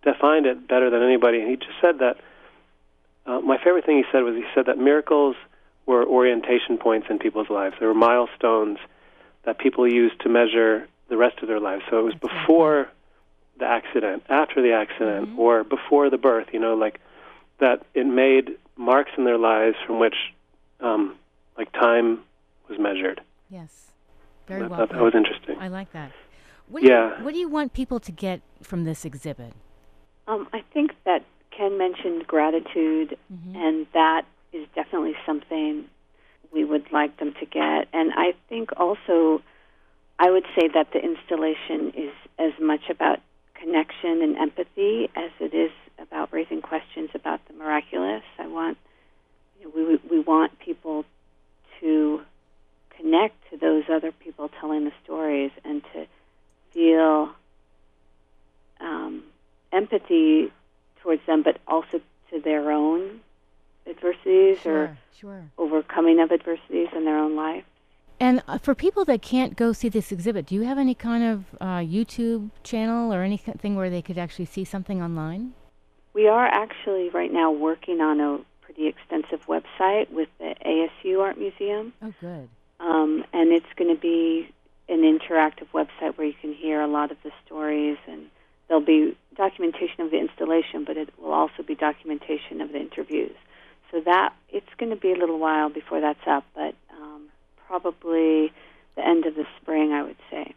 defined 0.02 0.46
it 0.46 0.66
better 0.68 0.90
than 0.90 1.02
anybody. 1.02 1.40
And 1.40 1.50
he 1.50 1.56
just 1.56 1.80
said 1.80 1.98
that 1.98 2.16
uh, 3.26 3.40
my 3.40 3.58
favorite 3.58 3.84
thing 3.84 3.98
he 3.98 4.04
said 4.11 4.20
was 4.22 4.34
he 4.34 4.44
said 4.54 4.66
that 4.66 4.78
miracles 4.78 5.37
were 5.87 6.04
orientation 6.04 6.78
points 6.78 7.06
in 7.11 7.18
people's 7.18 7.50
lives. 7.50 7.74
They 7.80 7.87
were 7.87 7.94
milestones 7.94 8.78
that 9.44 9.58
people 9.58 9.87
used 9.90 10.20
to 10.20 10.28
measure 10.28 10.87
the 11.08 11.16
rest 11.16 11.38
of 11.40 11.48
their 11.48 11.61
lives. 11.61 11.82
So 11.90 11.98
it 11.98 12.02
was 12.02 12.14
before 12.14 12.88
the 13.58 13.64
accident, 13.64 14.22
after 14.28 14.61
the 14.62 14.72
accident, 14.72 15.30
Mhm. 15.34 15.38
or 15.38 15.64
before 15.64 16.11
the 16.11 16.18
birth. 16.18 16.48
You 16.52 16.61
know, 16.61 16.74
like 16.74 17.00
that 17.58 17.82
it 17.94 18.06
made 18.06 18.56
marks 18.76 19.11
in 19.16 19.24
their 19.24 19.38
lives 19.38 19.76
from 19.87 19.98
which, 19.98 20.14
um, 20.80 21.16
like 21.56 21.72
time 21.72 22.22
was 22.68 22.78
measured. 22.78 23.20
Yes. 23.50 23.90
Very 24.46 24.66
well. 24.66 24.87
that 24.87 24.94
was 25.00 25.14
interesting. 25.14 25.58
I 25.58 25.68
like 25.68 25.92
that. 25.92 26.12
What 26.68 26.82
do 26.82 26.88
Yeah. 26.88 27.18
You, 27.18 27.24
what 27.24 27.34
do 27.34 27.40
you 27.40 27.48
want 27.48 27.72
people 27.72 27.98
to 28.00 28.12
get 28.12 28.40
from 28.62 28.84
this 28.84 29.04
exhibit? 29.04 29.52
Um, 30.28 30.46
I 30.52 30.62
think 30.72 30.92
that 31.04 31.24
Ken 31.50 31.78
mentioned 31.78 32.26
gratitude, 32.26 33.16
Mhm. 33.32 33.56
and 33.56 33.86
that 33.92 34.26
is 34.52 34.68
definitely 34.74 35.16
something 35.26 35.88
we 36.52 36.64
would 36.64 36.92
like 36.92 37.16
them 37.16 37.32
to 37.34 37.46
get. 37.46 37.88
And 37.92 38.12
I 38.14 38.32
think 38.48 38.70
also, 38.78 39.42
I 40.18 40.30
would 40.30 40.46
say 40.54 40.68
that 40.68 40.92
the 40.92 41.02
installation 41.02 41.90
is 41.94 42.12
as 42.38 42.52
much 42.60 42.88
about 42.90 43.20
connection 43.54 44.22
and 44.22 44.36
empathy 44.36 45.10
as 45.16 45.30
it 45.40 45.52
is 45.54 45.72
about 45.98 46.32
raising 46.32 46.62
questions 46.62 47.10
about 47.14 47.44
the 47.46 47.54
miraculous. 47.54 48.22
I 48.38 48.46
want, 48.46 48.78
you 49.58 49.64
know, 49.66 49.70
we 49.74 49.96
we 50.08 50.20
want 50.20 50.58
people 50.58 51.04
to 51.80 52.24
connect 52.90 53.50
to 53.50 53.56
those 53.56 53.88
other 53.88 54.12
people 54.12 54.48
telling 54.60 54.84
the 54.84 54.92
stories 55.04 55.52
and 55.64 55.82
to 55.92 56.06
feel 56.72 57.34
um, 58.80 59.24
empathy 59.72 60.52
towards 61.02 61.22
them, 61.26 61.42
but 61.42 61.59
also 61.66 62.00
to 62.31 62.40
their 62.40 62.70
own 62.70 63.20
adversities 63.87 64.59
or 64.59 64.62
Sure, 64.62 64.98
sure. 65.18 65.44
overcoming 65.59 66.20
of 66.20 66.31
adversities 66.33 66.88
in 66.94 67.04
their 67.04 67.18
own 67.18 67.37
life. 67.37 67.64
And 68.20 68.42
uh, 68.48 68.59
for 68.59 68.74
people 68.74 69.04
that 69.04 69.22
can't 69.22 69.57
go 69.57 69.72
see 69.72 69.88
this 69.88 70.11
exhibit, 70.11 70.46
do 70.46 70.54
you 70.57 70.62
have 70.62 70.76
any 70.78 70.94
kind 70.94 71.22
of 71.22 71.44
uh, 71.61 71.78
YouTube 71.78 72.50
channel 72.64 73.14
or 73.14 73.22
anything 73.22 73.76
where 73.76 73.90
they 73.90 74.02
could 74.02 74.18
actually 74.18 74.46
see 74.46 74.64
something 74.64 75.00
online? 75.00 75.52
We 76.14 76.26
are 76.26 76.46
actually 76.46 77.11
right 77.11 77.33
now 77.33 77.52
working 77.52 78.00
on 78.00 78.20
a 78.20 78.40
pretty 78.62 78.88
extensive 78.88 79.46
website 79.46 80.11
with 80.11 80.28
the 80.40 80.54
ASU 80.66 81.20
Art 81.22 81.38
Museum, 81.38 81.92
Oh, 82.02 82.12
good. 82.20 82.48
um, 82.81 83.24
and 83.33 83.52
it's 83.52 83.72
going 83.76 83.94
to 83.94 84.00
be 84.00 84.50
an 84.88 85.02
interactive 85.02 85.68
website 85.72 86.16
where 86.18 86.26
you 86.26 86.35
can 86.40 86.52
hear 86.52 86.81
a 86.81 86.88
lot 86.88 87.12
of 87.12 87.18
the 87.22 87.31
stories, 87.46 87.98
and 88.09 88.26
there'll 88.66 88.83
be 88.85 89.16
documentation 89.38 90.03
of 90.03 90.11
the 90.11 90.18
installation, 90.18 90.85
but 90.85 90.98
it 90.98 91.09
will 91.18 91.33
also 91.33 91.62
be 91.66 91.74
documentation 91.74 92.61
of 92.61 92.72
the 92.72 92.79
interviews. 92.79 93.35
So 93.90 94.03
that 94.03 94.35
it's 94.51 94.68
going 94.77 94.90
to 94.90 94.96
be 94.96 95.12
a 95.12 95.16
little 95.16 95.38
while 95.38 95.70
before 95.70 96.03
that's 96.03 96.27
up, 96.27 96.44
but 96.55 96.74
um, 96.92 97.29
probably 97.66 98.53
the 98.96 99.07
end 99.07 99.24
of 99.24 99.35
the 99.35 99.46
spring, 99.61 99.92
I 99.92 100.03
would 100.03 100.18
say. 100.31 100.55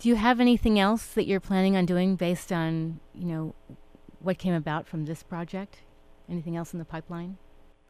Do 0.00 0.08
you 0.08 0.16
have 0.16 0.40
anything 0.40 0.80
else 0.80 1.06
that 1.14 1.28
you're 1.28 1.38
planning 1.38 1.76
on 1.76 1.86
doing 1.86 2.16
based 2.16 2.50
on, 2.50 2.98
you 3.14 3.26
know, 3.26 3.54
what 4.18 4.38
came 4.38 4.54
about 4.54 4.88
from 4.88 5.04
this 5.04 5.22
project? 5.22 5.78
Anything 6.28 6.56
else 6.56 6.72
in 6.72 6.80
the 6.80 6.84
pipeline? 6.84 7.36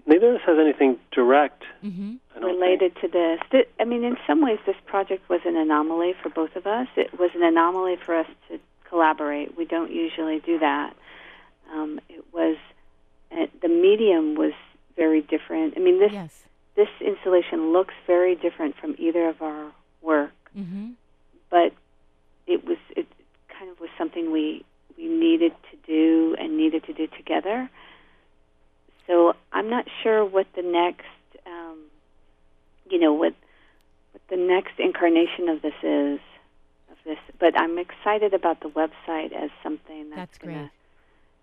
Neither 0.05 0.31
of 0.31 0.35
us 0.37 0.41
has 0.45 0.59
anything 0.59 0.99
direct. 1.13 1.63
Mm-hmm. 1.83 2.15
I 2.37 2.41
don't 2.41 2.61
related 2.61 2.97
to 3.01 3.09
this. 3.09 3.65
I 3.81 3.85
mean, 3.85 4.05
in 4.05 4.17
some 4.27 4.41
ways, 4.43 4.59
this 4.67 4.77
project 4.87 5.29
was 5.29 5.41
an 5.45 5.57
anomaly 5.57 6.15
for 6.23 6.29
both 6.29 6.57
of 6.57 6.67
us. 6.67 6.89
It 6.97 7.19
was 7.19 7.31
an 7.35 7.43
anomaly 7.43 7.97
for 8.05 8.17
us 8.17 8.27
to 8.49 8.59
collaborate. 8.93 9.57
We 9.57 9.65
don't 9.65 9.91
usually 9.91 10.39
do 10.41 10.59
that. 10.59 10.95
Um, 11.73 11.99
it 12.11 12.23
was 12.33 12.59
uh, 13.33 13.47
the 13.63 13.69
medium 13.69 14.35
was 14.35 14.53
very 14.97 15.23
different. 15.23 15.75
I 15.77 15.81
mean, 15.81 15.99
this 15.99 16.13
Yes. 16.13 16.45
this 16.77 16.89
installation 17.01 17.73
looks 17.73 17.95
very 18.07 18.35
different 18.35 18.77
from 18.77 18.95
either 18.99 19.29
of 19.29 19.41
our 19.41 19.73
work, 20.03 20.33
Mm-hmm. 20.57 20.91
but 21.51 21.73
it 22.47 22.61
was 22.67 22.77
it 22.91 23.07
kind 23.49 23.71
of 23.71 23.81
was 23.81 23.89
something 23.97 24.31
we 24.31 24.63
we 24.99 25.09
needed 25.09 25.55
to 25.71 25.77
do 25.87 26.37
and 26.39 26.59
needed 26.59 26.85
to 26.85 26.93
do 26.93 27.07
together. 27.07 27.71
So 29.07 29.35
I'm 29.53 29.71
not 29.71 29.87
sure 30.03 30.23
what 30.25 30.47
the 30.55 30.63
next, 30.63 31.07
um, 31.47 31.79
you 32.91 32.99
know, 33.01 33.15
what 33.15 33.35
what 34.13 34.23
the 34.29 34.37
next 34.37 34.75
incarnation 34.79 35.49
of 35.49 35.63
this 35.63 35.79
is 35.83 36.21
of 36.93 36.99
this. 37.05 37.19
But 37.39 37.59
I'm 37.59 37.79
excited 37.79 38.35
about 38.35 38.61
the 38.61 38.69
website 38.69 39.33
as 39.33 39.51
something 39.63 40.11
that's, 40.11 40.17
That's 40.17 40.39
gonna 40.39 40.71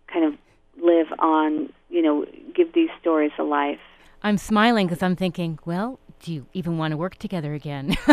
kind 0.08 0.26
of 0.26 0.36
live 0.82 1.08
on. 1.20 1.72
You 1.90 2.02
know, 2.02 2.26
give 2.56 2.74
these 2.74 2.90
stories 3.02 3.32
a 3.40 3.44
life. 3.44 3.80
I'm 4.24 4.38
smiling 4.38 4.88
because 4.88 5.02
I'm 5.02 5.16
thinking, 5.16 5.60
well, 5.66 6.00
do 6.22 6.34
you 6.34 6.46
even 6.54 6.78
want 6.78 6.92
to 6.92 6.98
work 6.98 7.16
together 7.16 7.54
again? 7.54 7.96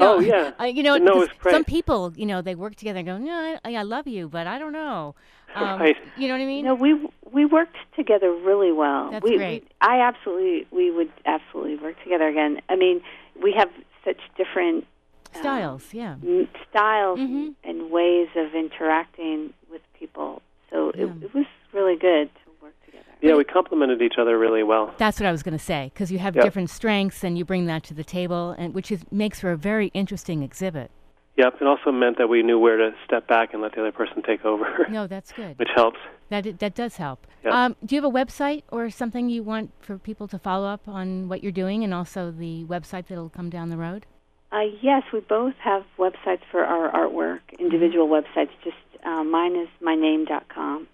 Oh, 0.00 0.20
yeah. 0.20 0.52
I, 0.58 0.66
you 0.66 0.82
know, 0.82 0.96
No, 0.96 1.12
'cause 1.14 1.28
it's 1.28 1.38
great. 1.42 1.52
some 1.52 1.64
people, 1.64 2.12
you 2.16 2.26
know, 2.26 2.40
they 2.42 2.54
work 2.54 2.74
together 2.76 2.98
and 3.00 3.06
go, 3.06 3.18
no, 3.18 3.58
I, 3.64 3.74
I 3.74 3.82
love 3.82 4.06
you, 4.06 4.28
but 4.28 4.46
I 4.46 4.58
don't 4.58 4.72
know. 4.72 5.14
Um, 5.54 5.80
Right. 5.80 5.96
You 6.16 6.28
know 6.28 6.34
what 6.34 6.42
I 6.42 6.46
mean? 6.46 6.64
No, 6.66 6.74
we 6.74 7.08
we 7.32 7.46
worked 7.46 7.76
together 7.96 8.30
really 8.30 8.70
well. 8.70 9.10
That's 9.10 9.24
we, 9.24 9.36
great. 9.36 9.62
We, 9.64 9.68
I 9.80 10.00
absolutely, 10.00 10.66
we 10.70 10.90
would 10.90 11.10
absolutely 11.24 11.76
work 11.76 11.96
together 12.04 12.28
again. 12.28 12.60
I 12.68 12.76
mean, 12.76 13.00
we 13.42 13.54
have 13.56 13.70
such 14.04 14.18
different 14.36 14.86
um, 15.34 15.40
Styles, 15.42 15.94
yeah. 15.94 16.16
m- 16.22 16.48
styles 16.70 17.18
Mhm. 17.18 17.54
and 17.64 17.90
ways 17.90 18.28
of 18.36 18.54
interacting 18.54 19.52
with 19.70 19.82
people. 19.98 20.42
So 20.70 20.92
Yeah. 20.94 21.04
it, 21.04 21.24
it 21.24 21.34
was 21.34 21.46
really 21.72 21.96
good 21.96 22.30
to 22.44 22.50
work 22.62 22.74
together. 22.84 23.04
Yeah, 23.20 23.34
we 23.36 23.44
complemented 23.44 24.02
each 24.02 24.18
other 24.18 24.38
really 24.38 24.62
well. 24.62 24.94
That's 24.98 25.18
what 25.20 25.26
I 25.26 25.32
was 25.32 25.42
going 25.42 25.56
to 25.56 25.64
say 25.64 25.90
because 25.92 26.10
you 26.12 26.18
have 26.18 26.34
Yep. 26.36 26.44
different 26.44 26.70
strengths 26.70 27.24
and 27.24 27.36
you 27.38 27.44
bring 27.44 27.66
that 27.66 27.82
to 27.84 27.94
the 27.94 28.04
table, 28.04 28.54
and 28.58 28.74
which 28.74 28.90
is 28.92 29.04
makes 29.10 29.40
for 29.40 29.50
a 29.52 29.56
very 29.56 29.88
interesting 29.94 30.42
exhibit. 30.42 30.90
Yep, 31.36 31.58
it 31.60 31.66
also 31.68 31.92
meant 31.92 32.18
that 32.18 32.28
we 32.28 32.42
knew 32.42 32.58
where 32.58 32.76
to 32.76 32.92
step 33.04 33.28
back 33.28 33.52
and 33.52 33.62
let 33.62 33.72
the 33.72 33.80
other 33.80 33.92
person 33.92 34.22
take 34.22 34.44
over, 34.44 34.86
No, 34.90 35.06
that's 35.06 35.30
good. 35.32 35.56
which 35.56 35.68
helps. 35.74 35.98
That 36.30 36.58
that 36.58 36.74
does 36.74 36.96
help. 36.96 37.26
Yep. 37.44 37.52
Um, 37.54 37.76
do 37.84 37.94
you 37.94 38.02
have 38.02 38.12
a 38.12 38.14
website 38.14 38.64
or 38.72 38.90
something 38.90 39.30
you 39.30 39.44
want 39.44 39.70
for 39.80 39.98
people 39.98 40.26
to 40.28 40.38
follow 40.38 40.66
up 40.66 40.88
on 40.88 41.28
what 41.28 41.42
you're 41.44 41.52
doing, 41.52 41.84
and 41.84 41.94
also 41.94 42.32
the 42.32 42.64
website 42.64 43.06
that'll 43.06 43.28
come 43.28 43.50
down 43.50 43.70
the 43.70 43.76
road? 43.76 44.04
Uh, 44.50 44.60
yes, 44.80 45.02
we 45.12 45.20
both 45.20 45.54
have 45.62 45.84
websites 45.98 46.40
for 46.50 46.64
our 46.64 46.90
artwork, 46.90 47.40
individual 47.58 48.08
websites. 48.08 48.50
Just 48.64 48.76
uh, 49.04 49.22
mine 49.24 49.54
is 49.56 49.68
myname.com, 49.82 50.86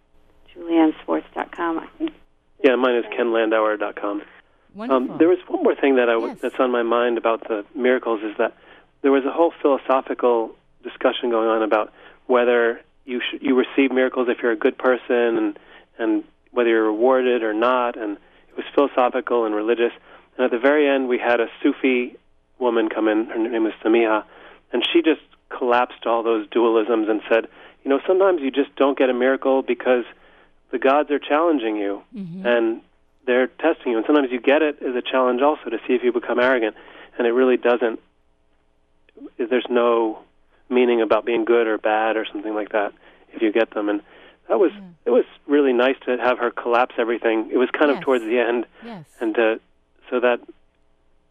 julianneswartz.com. 0.55 1.79
I 1.79 1.87
think 1.99 2.13
Yeah, 2.63 2.77
mine 2.77 2.97
is 2.97 3.05
kenlandauer.com. 3.07 4.23
Wonderful. 4.75 5.13
Um, 5.13 5.19
there 5.19 5.29
was 5.29 5.39
one 5.47 5.63
more 5.63 5.75
thing 5.77 5.97
that 5.97 6.09
I 6.09 6.15
w- 6.15 6.33
Yes. 6.33 6.41
that's 6.41 6.59
on 6.59 6.73
my 6.73 6.83
mind 6.83 7.17
about 7.17 7.47
the 7.47 7.65
miracles 7.77 8.23
is 8.23 8.37
that 8.39 8.55
there 9.03 9.13
was 9.13 9.25
a 9.25 9.31
whole 9.31 9.53
philosophical 9.63 10.57
discussion 10.83 11.31
going 11.31 11.49
on 11.49 11.63
about 11.63 11.93
whether 12.27 12.81
you 13.05 13.21
sh- 13.21 13.39
you 13.41 13.55
receive 13.55 13.93
miracles 13.93 14.29
if 14.29 14.39
you're 14.43 14.51
a 14.53 14.57
good 14.57 14.77
person 14.77 15.39
and 15.39 15.59
and 15.99 16.25
whether 16.51 16.71
you're 16.71 16.85
rewarded 16.87 17.43
or 17.45 17.53
not, 17.55 17.97
and 17.97 18.17
it 18.49 18.57
was 18.57 18.65
philosophical 18.75 19.45
and 19.45 19.55
religious. 19.55 19.93
And 20.37 20.45
at 20.45 20.51
the 20.51 20.59
very 20.59 20.89
end, 20.89 21.09
we 21.09 21.19
had 21.19 21.39
a 21.41 21.47
Sufi 21.63 22.17
woman 22.59 22.89
come 22.89 23.09
in. 23.09 23.27
Her 23.27 23.39
name 23.39 23.67
is 23.67 23.73
Samiha, 23.83 24.25
and 24.73 24.87
she 24.93 25.03
just 25.03 25.21
collapsed 25.51 26.07
all 26.07 26.23
those 26.23 26.47
dualisms 26.49 27.09
and 27.11 27.21
said, 27.29 27.47
you 27.85 27.91
know, 27.91 28.01
sometimes 28.07 28.41
you 28.41 28.51
just 28.51 28.75
don't 28.77 28.97
get 28.99 29.11
a 29.11 29.15
miracle 29.15 29.63
because 29.63 30.05
the 30.71 30.79
gods 30.79 31.11
are 31.11 31.19
challenging 31.19 31.77
you 31.77 32.03
Mm-hmm. 32.17 32.47
and 32.47 32.81
they're 33.27 33.47
testing 33.47 33.93
you. 33.93 33.97
And 33.99 34.07
sometimes 34.07 34.31
you 34.31 34.41
get 34.41 34.61
it 34.63 34.83
as 34.83 34.95
a 34.95 35.03
challenge 35.03 35.41
also 35.43 35.71
to 35.71 35.79
see 35.87 35.95
if 35.95 36.03
you 36.03 36.13
become 36.13 36.39
arrogant. 36.39 36.77
And 37.17 37.27
it 37.27 37.31
really 37.33 37.57
doesn't. 37.57 38.01
There's 39.39 39.67
no 39.71 40.19
meaning 40.69 41.01
about 41.01 41.25
being 41.25 41.45
good 41.45 41.67
or 41.67 41.79
bad 41.79 42.17
or 42.17 42.27
something 42.31 42.55
like 42.55 42.71
that 42.73 42.93
if 43.33 43.41
you 43.43 43.53
get 43.53 43.71
them. 43.73 43.89
And 43.89 44.03
that 44.49 44.59
was 44.59 44.73
it 45.07 45.11
was 45.11 45.25
really 45.47 45.73
nice 45.73 45.97
to 46.07 46.17
have 46.19 46.39
her 46.39 46.51
collapse 46.51 46.95
everything. 46.99 47.51
It 47.53 47.57
was 47.59 47.71
kind 47.71 47.91
Yes. 47.91 47.99
of 47.99 48.05
towards 48.05 48.25
the 48.25 48.39
end, 48.39 48.67
Yes. 48.85 49.05
and 49.21 49.35
to, 49.37 49.61
so 50.11 50.21
that 50.21 50.41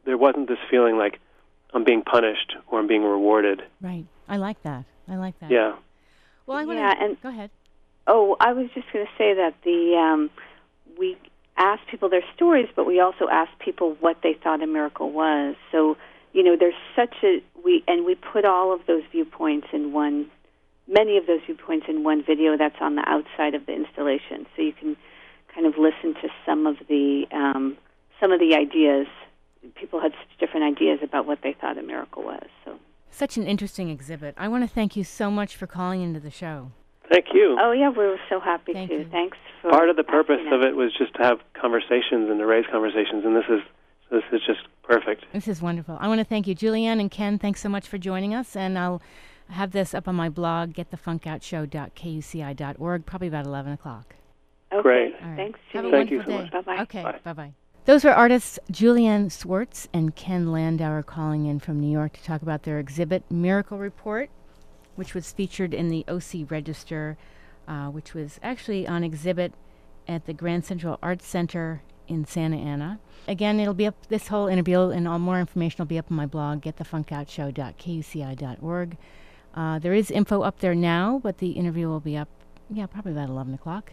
there 0.05 0.17
wasn't 0.17 0.47
this 0.47 0.57
feeling 0.69 0.97
like 0.97 1.19
I'm 1.73 1.83
being 1.83 2.01
punished 2.01 2.55
or 2.67 2.79
I'm 2.79 2.87
being 2.87 3.03
rewarded. 3.03 3.61
Right. 3.81 4.05
I 4.27 4.37
like 4.37 4.61
that. 4.63 4.85
I 5.07 5.15
like 5.15 5.39
that. 5.39 5.51
Yeah. 5.51 5.75
Well, 6.45 6.57
I 6.57 6.65
want 6.65 6.79
Yeah, 6.79 6.93
to 6.93 7.01
and- 7.03 7.21
go 7.21 7.29
ahead. 7.29 7.49
Oh, 8.05 8.35
I 8.39 8.51
was 8.53 8.67
just 8.75 8.91
going 8.91 9.05
to 9.05 9.11
say 9.17 9.33
that 9.35 9.53
the 9.63 9.95
um, 9.97 10.29
we 10.99 11.17
asked 11.57 11.87
people 11.87 12.09
their 12.09 12.23
stories, 12.35 12.67
but 12.75 12.85
we 12.85 12.99
also 12.99 13.27
asked 13.29 13.57
people 13.59 13.95
what 14.01 14.17
they 14.23 14.33
thought 14.33 14.61
a 14.61 14.67
miracle 14.67 15.09
was. 15.11 15.55
So 15.71 15.95
you 16.33 16.43
know, 16.43 16.55
there's 16.59 16.73
such 16.95 17.15
a 17.23 17.41
we 17.63 17.83
and 17.87 18.05
we 18.05 18.15
put 18.15 18.43
all 18.43 18.73
of 18.73 18.81
those 18.87 19.03
viewpoints 19.11 19.67
in 19.71 19.93
one, 19.93 20.29
many 20.87 21.15
of 21.17 21.27
those 21.27 21.39
viewpoints 21.45 21.85
in 21.87 22.03
one 22.03 22.23
video 22.23 22.57
that's 22.57 22.75
on 22.81 22.95
the 22.95 23.07
outside 23.07 23.53
of 23.55 23.65
the 23.67 23.73
installation, 23.73 24.45
so 24.55 24.61
you 24.63 24.73
can 24.73 24.97
kind 25.53 25.65
of 25.67 25.77
listen 25.77 26.13
to 26.21 26.27
some 26.45 26.67
of 26.67 26.75
the 26.89 27.25
um, 27.31 27.77
some 28.19 28.31
of 28.33 28.39
the 28.41 28.55
ideas. 28.55 29.07
People 29.75 30.01
had 30.01 30.11
such 30.11 30.39
different 30.39 30.65
ideas 30.65 30.99
about 31.03 31.25
what 31.25 31.39
they 31.43 31.53
thought 31.59 31.77
a 31.77 31.81
miracle 31.83 32.23
was. 32.23 32.45
So. 32.65 32.77
Such 33.11 33.37
an 33.37 33.45
interesting 33.47 33.89
exhibit. 33.89 34.33
I 34.37 34.47
want 34.47 34.63
to 34.63 34.67
thank 34.73 34.95
you 34.95 35.03
so 35.03 35.29
much 35.31 35.55
for 35.55 35.67
calling 35.67 36.01
into 36.01 36.19
the 36.19 36.31
show. 36.31 36.71
Thank 37.11 37.27
you. 37.33 37.57
Oh 37.59 37.71
yeah, 37.71 37.89
we 37.89 37.97
were 38.05 38.19
so 38.29 38.39
happy 38.39 38.73
Thank 38.73 38.89
to. 38.89 38.97
you. 38.99 39.05
Thanks 39.11 39.37
for 39.61 39.69
Part 39.71 39.89
of 39.89 39.95
the 39.97 40.03
purpose 40.03 40.39
of 40.51 40.61
it 40.61 40.75
was 40.75 40.93
just 40.97 41.13
to 41.15 41.23
have 41.23 41.39
conversations 41.53 42.29
and 42.29 42.39
to 42.39 42.45
raise 42.45 42.65
conversations, 42.71 43.25
and 43.25 43.35
this 43.35 43.43
is 43.49 43.59
this 44.09 44.23
is 44.31 44.41
just 44.45 44.61
perfect. 44.83 45.25
This 45.33 45.47
is 45.47 45.61
wonderful. 45.61 45.97
I 45.99 46.07
want 46.07 46.19
to 46.19 46.25
thank 46.25 46.47
you, 46.47 46.55
Julianne 46.55 46.99
and 46.99 47.09
Ken. 47.11 47.37
Thanks 47.39 47.61
so 47.61 47.69
much 47.69 47.87
for 47.87 47.97
joining 47.97 48.33
us. 48.33 48.55
And 48.55 48.77
I'll 48.79 49.01
have 49.49 49.71
this 49.71 49.93
up 49.93 50.07
on 50.07 50.15
my 50.15 50.29
blog, 50.29 50.73
getthefunkoutshow.kuci.org, 50.73 53.05
probably 53.05 53.27
about 53.27 53.45
11 53.45 53.73
o'clock. 53.73 54.15
Okay. 54.71 54.81
Great. 54.81 55.13
All 55.21 55.27
right. 55.29 55.35
Thanks, 55.35 55.59
Have 55.73 55.83
a 55.85 55.89
Julie. 55.89 55.97
Thank 55.97 56.11
you 56.11 56.17
wonderful 56.17 56.33
so 56.33 56.37
day. 56.37 56.43
much. 56.43 56.51
Bye-bye. 56.65 56.81
Okay, 56.83 57.03
Bye. 57.03 57.19
bye 57.23 57.33
bye. 57.33 57.53
Those 57.85 58.05
were 58.05 58.13
artists 58.13 58.59
Julianne 58.71 59.29
Swartz 59.29 59.89
and 59.91 60.15
Ken 60.15 60.45
Landauer 60.45 61.05
calling 61.05 61.47
in 61.47 61.59
from 61.59 61.81
New 61.81 61.91
York 61.91 62.13
to 62.13 62.23
talk 62.23 62.41
about 62.41 62.63
their 62.63 62.79
exhibit, 62.79 63.29
Miracle 63.29 63.77
Report, 63.77 64.29
which 64.95 65.13
was 65.13 65.33
featured 65.33 65.73
in 65.73 65.89
the 65.89 66.05
OC 66.07 66.49
Register, 66.49 67.17
uh, 67.67 67.87
which 67.87 68.13
was 68.13 68.39
actually 68.41 68.87
on 68.87 69.03
exhibit 69.03 69.51
at 70.07 70.27
the 70.27 70.33
Grand 70.33 70.63
Central 70.63 70.97
Arts 71.03 71.27
Center 71.27 71.81
in 72.07 72.23
Santa 72.23 72.55
Ana. 72.55 73.01
Again, 73.27 73.59
it'll 73.59 73.73
be 73.73 73.87
up, 73.87 74.07
this 74.07 74.29
whole 74.29 74.47
interview 74.47 74.87
and 74.89 75.05
all 75.05 75.19
more 75.19 75.41
information 75.41 75.79
will 75.79 75.85
be 75.85 75.99
up 75.99 76.09
on 76.09 76.15
my 76.15 76.25
blog, 76.25 76.61
getthefunkoutshow.kuci.org. 76.61 78.97
Uh, 79.55 79.77
there 79.79 79.93
is 79.93 80.09
info 80.09 80.41
up 80.41 80.59
there 80.59 80.73
now, 80.73 81.19
but 81.21 81.39
the 81.39 81.51
interview 81.51 81.89
will 81.89 81.99
be 81.99 82.15
up, 82.15 82.29
yeah, 82.69 82.85
probably 82.85 83.11
about 83.11 83.27
11 83.27 83.53
o'clock. 83.53 83.91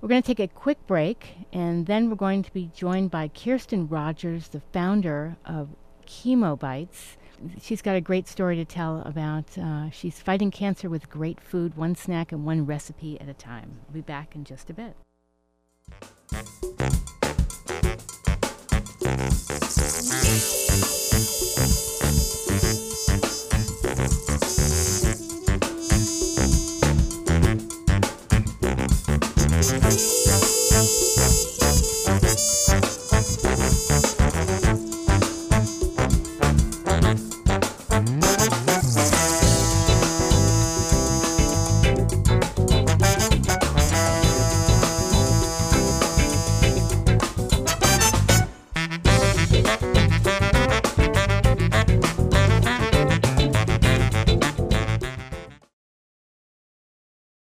We're 0.00 0.08
going 0.08 0.22
to 0.22 0.26
take 0.26 0.40
a 0.40 0.48
quick 0.48 0.86
break, 0.86 1.34
and 1.52 1.84
then 1.84 2.08
we're 2.08 2.16
going 2.16 2.42
to 2.42 2.52
be 2.54 2.70
joined 2.74 3.10
by 3.10 3.28
Kirsten 3.28 3.86
Rogers, 3.86 4.48
the 4.48 4.60
founder 4.72 5.36
of 5.44 5.68
Chemo 6.06 6.58
Bites. 6.58 7.18
She's 7.60 7.82
got 7.82 7.96
a 7.96 8.00
great 8.00 8.26
story 8.26 8.56
to 8.56 8.64
tell 8.64 9.02
about. 9.02 9.58
Uh, 9.58 9.90
she's 9.90 10.18
fighting 10.18 10.50
cancer 10.50 10.88
with 10.88 11.10
great 11.10 11.38
food, 11.38 11.76
one 11.76 11.94
snack 11.94 12.32
and 12.32 12.46
one 12.46 12.64
recipe 12.64 13.20
at 13.20 13.28
a 13.28 13.34
time. 13.34 13.80
We'll 13.88 13.94
be 13.94 14.00
back 14.00 14.34
in 14.34 14.44
just 14.44 14.70
a 14.70 14.74
bit. 14.74 14.96